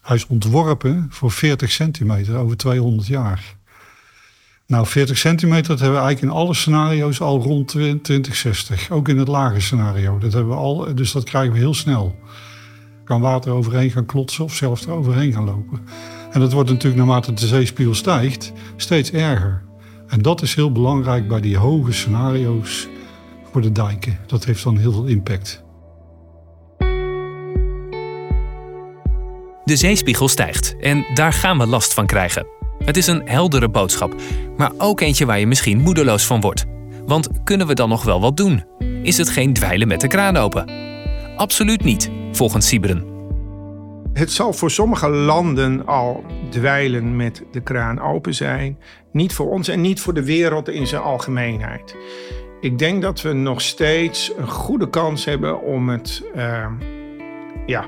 Hij 0.00 0.16
is 0.16 0.26
ontworpen 0.26 1.06
voor 1.10 1.30
40 1.30 1.70
centimeter 1.70 2.36
over 2.36 2.56
200 2.56 3.08
jaar. 3.08 3.56
Nou, 4.66 4.86
40 4.86 5.18
centimeter, 5.18 5.68
dat 5.68 5.80
hebben 5.80 5.98
we 5.98 6.04
eigenlijk 6.04 6.32
in 6.32 6.40
alle 6.40 6.54
scenario's 6.54 7.20
al 7.20 7.40
rond 7.40 7.68
2060. 7.68 8.90
Ook 8.90 9.08
in 9.08 9.18
het 9.18 9.28
lage 9.28 9.60
scenario. 9.60 10.18
Dat 10.18 10.32
hebben 10.32 10.52
we 10.52 10.58
al, 10.58 10.94
dus 10.94 11.12
dat 11.12 11.24
krijgen 11.24 11.52
we 11.52 11.58
heel 11.58 11.74
snel. 11.74 12.18
Kan 13.04 13.20
water 13.20 13.52
overheen 13.52 13.90
gaan 13.90 14.06
klotsen 14.06 14.44
of 14.44 14.54
zelfs 14.54 14.86
er 14.86 14.92
overheen 14.92 15.32
gaan 15.32 15.44
lopen. 15.44 15.80
En 16.30 16.40
dat 16.40 16.52
wordt 16.52 16.70
natuurlijk 16.70 16.96
naarmate 16.96 17.32
de 17.32 17.46
zeespiegel 17.46 17.94
stijgt 17.94 18.52
steeds 18.76 19.10
erger. 19.10 19.65
En 20.08 20.22
dat 20.22 20.42
is 20.42 20.54
heel 20.54 20.72
belangrijk 20.72 21.28
bij 21.28 21.40
die 21.40 21.56
hoge 21.56 21.92
scenario's 21.92 22.88
voor 23.52 23.62
de 23.62 23.72
dijken. 23.72 24.18
Dat 24.26 24.44
heeft 24.44 24.64
dan 24.64 24.76
heel 24.76 24.92
veel 24.92 25.04
impact. 25.04 25.64
De 29.64 29.76
zeespiegel 29.76 30.28
stijgt 30.28 30.76
en 30.80 31.06
daar 31.14 31.32
gaan 31.32 31.58
we 31.58 31.66
last 31.66 31.94
van 31.94 32.06
krijgen. 32.06 32.46
Het 32.78 32.96
is 32.96 33.06
een 33.06 33.22
heldere 33.24 33.68
boodschap, 33.68 34.14
maar 34.56 34.72
ook 34.78 35.00
eentje 35.00 35.26
waar 35.26 35.38
je 35.38 35.46
misschien 35.46 35.80
moedeloos 35.80 36.26
van 36.26 36.40
wordt. 36.40 36.64
Want 37.06 37.28
kunnen 37.44 37.66
we 37.66 37.74
dan 37.74 37.88
nog 37.88 38.02
wel 38.02 38.20
wat 38.20 38.36
doen? 38.36 38.64
Is 39.02 39.16
het 39.16 39.28
geen 39.28 39.52
dweilen 39.52 39.88
met 39.88 40.00
de 40.00 40.08
kraan 40.08 40.36
open? 40.36 40.70
Absoluut 41.36 41.84
niet, 41.84 42.10
volgens 42.32 42.66
Sieberen. 42.66 43.15
Het 44.16 44.32
zal 44.32 44.52
voor 44.52 44.70
sommige 44.70 45.08
landen 45.08 45.86
al 45.86 46.24
dweilen 46.50 47.16
met 47.16 47.42
de 47.50 47.60
kraan 47.60 48.00
open 48.00 48.34
zijn. 48.34 48.78
Niet 49.12 49.32
voor 49.32 49.50
ons 49.50 49.68
en 49.68 49.80
niet 49.80 50.00
voor 50.00 50.14
de 50.14 50.24
wereld 50.24 50.68
in 50.68 50.86
zijn 50.86 51.02
algemeenheid. 51.02 51.96
Ik 52.60 52.78
denk 52.78 53.02
dat 53.02 53.22
we 53.22 53.32
nog 53.32 53.60
steeds 53.60 54.32
een 54.36 54.48
goede 54.48 54.90
kans 54.90 55.24
hebben 55.24 55.60
om 55.62 55.88
het, 55.88 56.22
uh, 56.36 56.66
ja, 57.66 57.84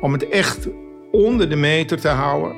om 0.00 0.12
het 0.12 0.28
echt 0.28 0.68
onder 1.10 1.50
de 1.50 1.56
meter 1.56 2.00
te 2.00 2.08
houden 2.08 2.56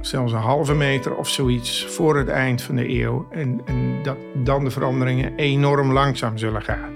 zelfs 0.00 0.32
een 0.32 0.38
halve 0.38 0.74
meter 0.74 1.16
of 1.16 1.28
zoiets 1.28 1.86
voor 1.86 2.16
het 2.16 2.28
eind 2.28 2.62
van 2.62 2.76
de 2.76 3.00
eeuw. 3.00 3.26
En, 3.30 3.60
en 3.64 4.02
dat 4.02 4.16
dan 4.34 4.64
de 4.64 4.70
veranderingen 4.70 5.36
enorm 5.36 5.92
langzaam 5.92 6.38
zullen 6.38 6.62
gaan. 6.62 6.92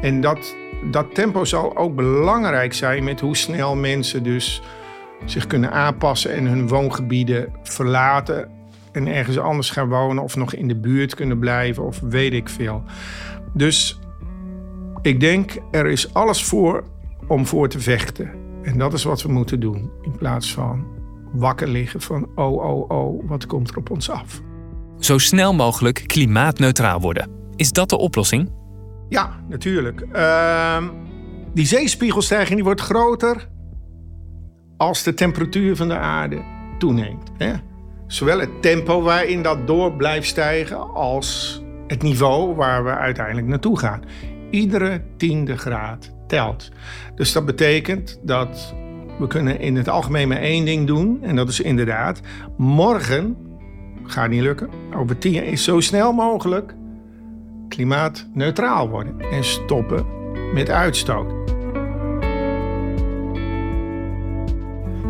En 0.00 0.20
dat, 0.20 0.56
dat 0.90 1.14
tempo 1.14 1.44
zal 1.44 1.76
ook 1.76 1.94
belangrijk 1.94 2.74
zijn 2.74 3.04
met 3.04 3.20
hoe 3.20 3.36
snel 3.36 3.76
mensen 3.76 4.22
dus 4.22 4.62
zich 5.24 5.46
kunnen 5.46 5.72
aanpassen 5.72 6.32
en 6.32 6.46
hun 6.46 6.68
woongebieden 6.68 7.52
verlaten 7.62 8.48
en 8.92 9.06
ergens 9.06 9.38
anders 9.38 9.70
gaan 9.70 9.88
wonen 9.88 10.22
of 10.22 10.36
nog 10.36 10.54
in 10.54 10.68
de 10.68 10.76
buurt 10.76 11.14
kunnen 11.14 11.38
blijven 11.38 11.84
of 11.84 12.00
weet 12.00 12.32
ik 12.32 12.48
veel. 12.48 12.82
Dus 13.52 13.98
ik 15.02 15.20
denk 15.20 15.56
er 15.70 15.86
is 15.86 16.14
alles 16.14 16.44
voor 16.44 16.84
om 17.26 17.46
voor 17.46 17.68
te 17.68 17.80
vechten. 17.80 18.30
En 18.62 18.78
dat 18.78 18.92
is 18.92 19.04
wat 19.04 19.22
we 19.22 19.32
moeten 19.32 19.60
doen 19.60 19.90
in 20.02 20.16
plaats 20.18 20.52
van 20.52 20.86
wakker 21.32 21.68
liggen 21.68 22.00
van 22.00 22.28
oh, 22.34 22.64
oh, 22.64 22.90
oh, 22.90 23.28
wat 23.28 23.46
komt 23.46 23.70
er 23.70 23.76
op 23.76 23.90
ons 23.90 24.10
af? 24.10 24.40
Zo 24.98 25.18
snel 25.18 25.54
mogelijk 25.54 26.04
klimaatneutraal 26.06 27.00
worden. 27.00 27.30
Is 27.56 27.72
dat 27.72 27.88
de 27.88 27.98
oplossing? 27.98 28.57
Ja, 29.08 29.40
natuurlijk. 29.48 30.04
Uh, 30.12 30.84
die 31.54 31.66
zeespiegelstijging 31.66 32.54
die 32.54 32.64
wordt 32.64 32.80
groter 32.80 33.48
als 34.76 35.02
de 35.02 35.14
temperatuur 35.14 35.76
van 35.76 35.88
de 35.88 35.96
aarde 35.96 36.42
toeneemt. 36.78 37.30
Hè? 37.36 37.52
Zowel 38.06 38.40
het 38.40 38.62
tempo 38.62 39.02
waarin 39.02 39.42
dat 39.42 39.66
door 39.66 39.92
blijft 39.92 40.28
stijgen 40.28 40.94
als 40.94 41.62
het 41.86 42.02
niveau 42.02 42.54
waar 42.54 42.84
we 42.84 42.90
uiteindelijk 42.90 43.46
naartoe 43.46 43.78
gaan. 43.78 44.02
Iedere 44.50 45.02
tiende 45.16 45.56
graad 45.56 46.14
telt. 46.26 46.68
Dus 47.14 47.32
dat 47.32 47.46
betekent 47.46 48.20
dat 48.22 48.74
we 49.18 49.26
kunnen 49.26 49.60
in 49.60 49.76
het 49.76 49.88
algemeen 49.88 50.28
maar 50.28 50.40
één 50.40 50.64
ding 50.64 50.86
doen. 50.86 51.18
En 51.22 51.36
dat 51.36 51.48
is 51.48 51.60
inderdaad, 51.60 52.20
morgen, 52.56 53.36
gaat 54.02 54.30
niet 54.30 54.42
lukken, 54.42 54.70
over 54.96 55.18
tien 55.18 55.44
is 55.44 55.64
zo 55.64 55.80
snel 55.80 56.12
mogelijk 56.12 56.74
klimaatneutraal 57.68 58.88
worden. 58.88 59.20
En 59.20 59.44
stoppen 59.44 60.06
met 60.52 60.70
uitstoot. 60.70 61.32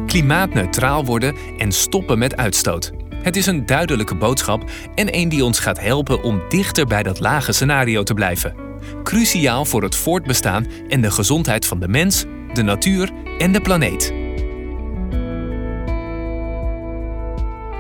Klimaatneutraal 0.06 1.04
worden 1.04 1.34
en 1.58 1.72
stoppen 1.72 2.18
met 2.18 2.36
uitstoot. 2.36 2.92
Het 3.22 3.36
is 3.36 3.46
een 3.46 3.66
duidelijke 3.66 4.14
boodschap 4.14 4.70
en 4.94 5.16
een 5.16 5.28
die 5.28 5.44
ons 5.44 5.58
gaat 5.58 5.80
helpen 5.80 6.22
om 6.22 6.42
dichter 6.48 6.86
bij 6.86 7.02
dat 7.02 7.20
lage 7.20 7.52
scenario 7.52 8.02
te 8.02 8.14
blijven. 8.14 8.54
Cruciaal 9.02 9.64
voor 9.64 9.82
het 9.82 9.96
voortbestaan 9.96 10.66
en 10.88 11.00
de 11.00 11.10
gezondheid 11.10 11.66
van 11.66 11.80
de 11.80 11.88
mens, 11.88 12.24
de 12.52 12.62
natuur 12.62 13.10
en 13.38 13.52
de 13.52 13.60
planeet. 13.60 14.12